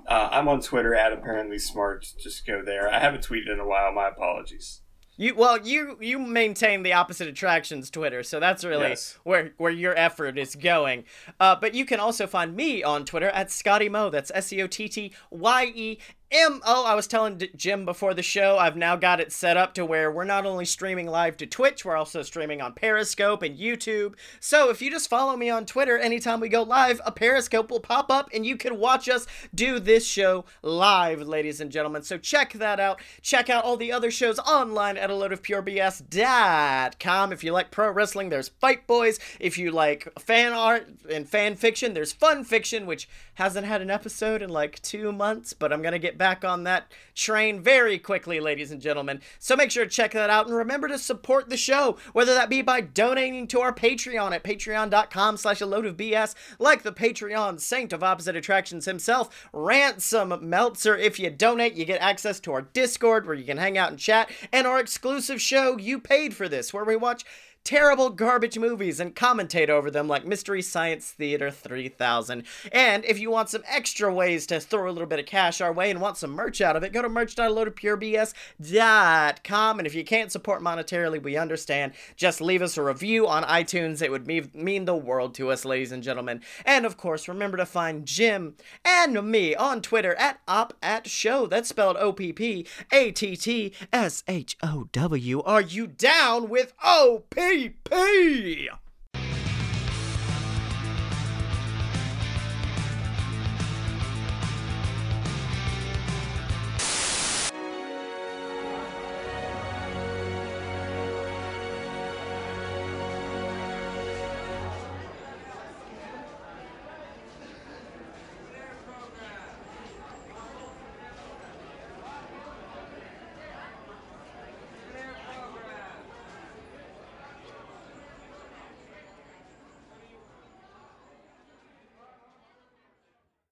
Uh, 0.09 0.29
I'm 0.33 0.48
on 0.48 0.61
Twitter 0.61 0.94
at 0.94 1.12
apparently 1.12 1.59
smart. 1.59 2.07
Just 2.18 2.46
go 2.46 2.62
there. 2.64 2.88
I 2.92 2.98
haven't 2.98 3.27
tweeted 3.27 3.53
in 3.53 3.61
a 3.61 3.66
while. 3.66 3.92
My 3.92 4.09
apologies. 4.09 4.81
You 5.18 5.35
well, 5.35 5.59
you 5.61 5.98
you 6.01 6.18
maintain 6.18 6.83
the 6.83 6.94
opposite 6.94 7.29
attractions 7.29 7.90
Twitter, 7.90 8.22
so 8.22 8.40
that's 8.40 8.64
really 8.64 8.88
Yes. 8.88 9.18
where 9.25 9.53
where 9.59 9.70
your 9.70 9.94
effort 9.96 10.38
is 10.38 10.55
going. 10.57 11.05
Uh, 11.38 11.55
but 11.55 11.75
you 11.75 11.85
can 11.85 12.01
also 12.01 12.27
find 12.27 12.57
me 12.57 12.83
on 12.83 13.05
Twitter 13.05 13.29
at 13.29 13.51
Scotty 13.51 13.90
Mo. 13.90 14.09
That's 14.09 14.33
S 14.35 14.51
E 14.55 14.62
O 14.62 14.66
T 14.66 14.88
T 14.88 15.12
Y 15.31 15.64
E 15.75 15.98
M 16.33 16.61
O. 16.64 16.83
Oh, 16.83 16.87
I 16.87 16.95
was 16.95 17.07
telling 17.07 17.40
Jim 17.55 17.85
before 17.85 18.14
the 18.14 18.23
show, 18.23 18.57
I've 18.57 18.77
now 18.77 18.97
got 18.97 19.21
it 19.21 19.31
set 19.31 19.59
up 19.59 19.75
to 19.75 19.85
where 19.85 20.11
we're 20.11 20.25
not 20.25 20.47
only 20.47 20.64
streaming 20.64 21.07
live 21.07 21.37
to 21.37 21.47
Twitch, 21.47 21.85
we're 21.85 21.97
also 21.97 22.23
streaming 22.23 22.62
on 22.62 22.73
Periscope 22.73 23.42
and 23.42 23.59
YouTube. 23.59 24.14
So 24.40 24.71
if 24.71 24.81
you 24.81 24.90
just 24.90 25.11
follow 25.11 25.37
me 25.37 25.51
on 25.51 25.66
Twitter, 25.66 25.99
anytime 25.99 26.40
we 26.40 26.49
go 26.49 26.62
live, 26.62 27.03
a 27.05 27.12
Periscope 27.12 27.71
will 27.71 27.81
pop 27.81 28.11
up 28.11 28.31
and 28.33 28.47
you 28.47 28.57
can 28.57 28.79
watch 28.79 29.09
us 29.11 29.27
do 29.55 29.79
this 29.79 30.07
show 30.07 30.47
live, 30.62 31.21
ladies 31.21 31.61
and 31.61 31.71
gentlemen. 31.71 32.03
So 32.03 32.16
check 32.16 32.55
that 32.55 32.81
out. 32.81 33.01
Check 33.21 33.51
out 33.51 33.64
all 33.64 33.77
the 33.77 33.92
other 33.92 34.11
shows 34.11 34.38
online 34.38 34.97
at 34.97 35.11
a 35.11 35.14
load 35.14 35.33
of 35.33 35.42
purebs.com. 35.42 37.33
If 37.33 37.45
you 37.45 37.53
like 37.53 37.71
pro 37.71 37.90
wrestling, 37.90 38.31
there's 38.31 38.49
Fight 38.49 38.87
Boys. 38.87 39.21
If 39.38 39.59
you 39.59 39.71
like 39.71 40.09
fan 40.18 40.55
art 40.55 40.88
and 41.11 41.29
fan 41.29 41.55
fiction, 41.57 41.92
there's 41.92 42.12
Fun 42.12 42.42
Fiction, 42.42 42.87
which 42.87 43.11
hasn't 43.35 43.66
had 43.66 43.83
an 43.83 43.90
episode 43.90 44.40
in 44.40 44.49
like 44.49 44.81
two 44.81 45.12
months, 45.12 45.53
but 45.53 45.73
I'm 45.73 45.83
to 45.92 45.99
get 45.99 46.18
back 46.23 46.45
on 46.45 46.63
that 46.63 46.87
train 47.17 47.61
very 47.61 47.99
quickly, 47.99 48.39
ladies 48.39 48.71
and 48.71 48.81
gentlemen. 48.81 49.21
So 49.41 49.57
make 49.57 49.73
sure 49.73 49.83
to 49.83 49.91
check 49.91 50.13
that 50.13 50.31
out 50.31 50.47
and 50.47 50.55
remember 50.55 50.87
to 50.87 50.97
support 50.97 51.51
the 51.51 51.57
show, 51.57 51.97
whether 52.13 52.33
that 52.33 52.49
be 52.49 52.63
by 52.63 52.81
donating 52.81 53.49
to 53.49 53.61
our 53.61 53.75
Patreon 53.75 54.31
at 54.31 54.45
patreon.com 54.45 55.37
slash 55.37 55.61
a 55.61 55.67
load 55.67 55.85
of 55.85 55.97
BS, 55.97 56.37
like 56.61 56.85
the 56.85 56.93
Patreon 56.93 57.59
saint 57.59 57.93
of 57.93 58.05
opposite 58.05 58.37
attractions 58.37 58.85
himself, 58.85 59.49
Ransom 59.53 60.49
Meltzer. 60.49 60.97
If 60.97 61.19
you 61.19 61.29
donate, 61.29 61.75
you 61.75 61.85
get 61.85 62.01
access 62.01 62.39
to 62.39 62.53
our 62.53 62.63
Discord 62.63 63.27
where 63.27 63.35
you 63.35 63.45
can 63.45 63.59
hang 63.59 63.77
out 63.77 63.91
and 63.91 63.99
chat, 63.99 64.31
and 64.53 64.65
our 64.65 64.79
exclusive 64.79 65.43
show, 65.43 65.77
You 65.77 65.99
Paid 65.99 66.37
for 66.37 66.49
This, 66.49 66.73
where 66.73 66.85
we 66.85 66.95
watch 66.95 67.25
terrible 67.64 68.11
garbage 68.11 68.59
movies 68.59 68.98
and 68.98 69.14
commentate 69.14 69.68
over 69.68 69.88
them 69.90 70.09
like 70.09 70.27
Mystery 70.27 70.62
Science 70.62 71.12
Theater 71.12 71.48
3000. 71.51 72.42
And 72.72 73.05
if 73.05 73.20
you 73.20 73.31
want 73.31 73.51
some 73.51 73.62
extra 73.68 74.12
ways 74.12 74.46
to 74.48 74.59
throw 74.59 74.90
a 74.90 74.92
little 74.92 75.07
bit 75.07 75.20
of 75.20 75.27
cash 75.27 75.61
our 75.61 75.72
way 75.72 75.88
and 75.90 76.01
want 76.01 76.16
some 76.16 76.33
merch 76.33 76.61
out 76.61 76.75
of 76.77 76.83
it, 76.83 76.92
go 76.92 77.03
to 77.03 77.09
merch.loadofpurebs.com. 77.09 79.79
And 79.79 79.87
if 79.87 79.94
you 79.94 80.03
can't 80.05 80.32
support 80.32 80.61
monetarily, 80.61 81.22
we 81.22 81.37
understand. 81.37 81.93
Just 82.16 82.41
leave 82.41 82.62
us 82.62 82.76
a 82.76 82.82
review 82.82 83.28
on 83.28 83.45
iTunes. 83.45 84.03
It 84.03 84.11
would 84.11 84.26
me- 84.26 84.51
mean 84.55 84.87
the 84.87 84.97
world 84.97 85.37
to 85.37 85.51
us, 85.51 85.64
ladies 85.64 85.93
and 85.93 86.03
gentlemen. 86.03 86.41
And 86.66 86.84
of 86.84 86.97
course, 86.97 87.28
remember 87.28 87.59
to 87.59 87.66
find 87.66 88.05
Jim 88.07 88.57
and 88.84 89.30
me 89.30 89.55
on 89.55 89.82
Twitter 89.82 90.16
at 90.16 90.41
op 90.49 90.74
at 90.82 91.07
show. 91.07 91.47
That's 91.47 91.68
spelled 91.68 91.97
O 91.99 92.12
P 92.12 92.32
P 92.32 92.66
A 92.91 93.12
T 93.12 93.37
T 93.37 93.72
S 93.93 94.24
H 94.26 94.57
O 94.62 94.89
W. 94.93 95.43
Are 95.43 95.61
you 95.61 95.87
down 95.87 96.49
with 96.49 96.72
O 96.82 97.22
P 97.30 97.51
P? 97.53 98.70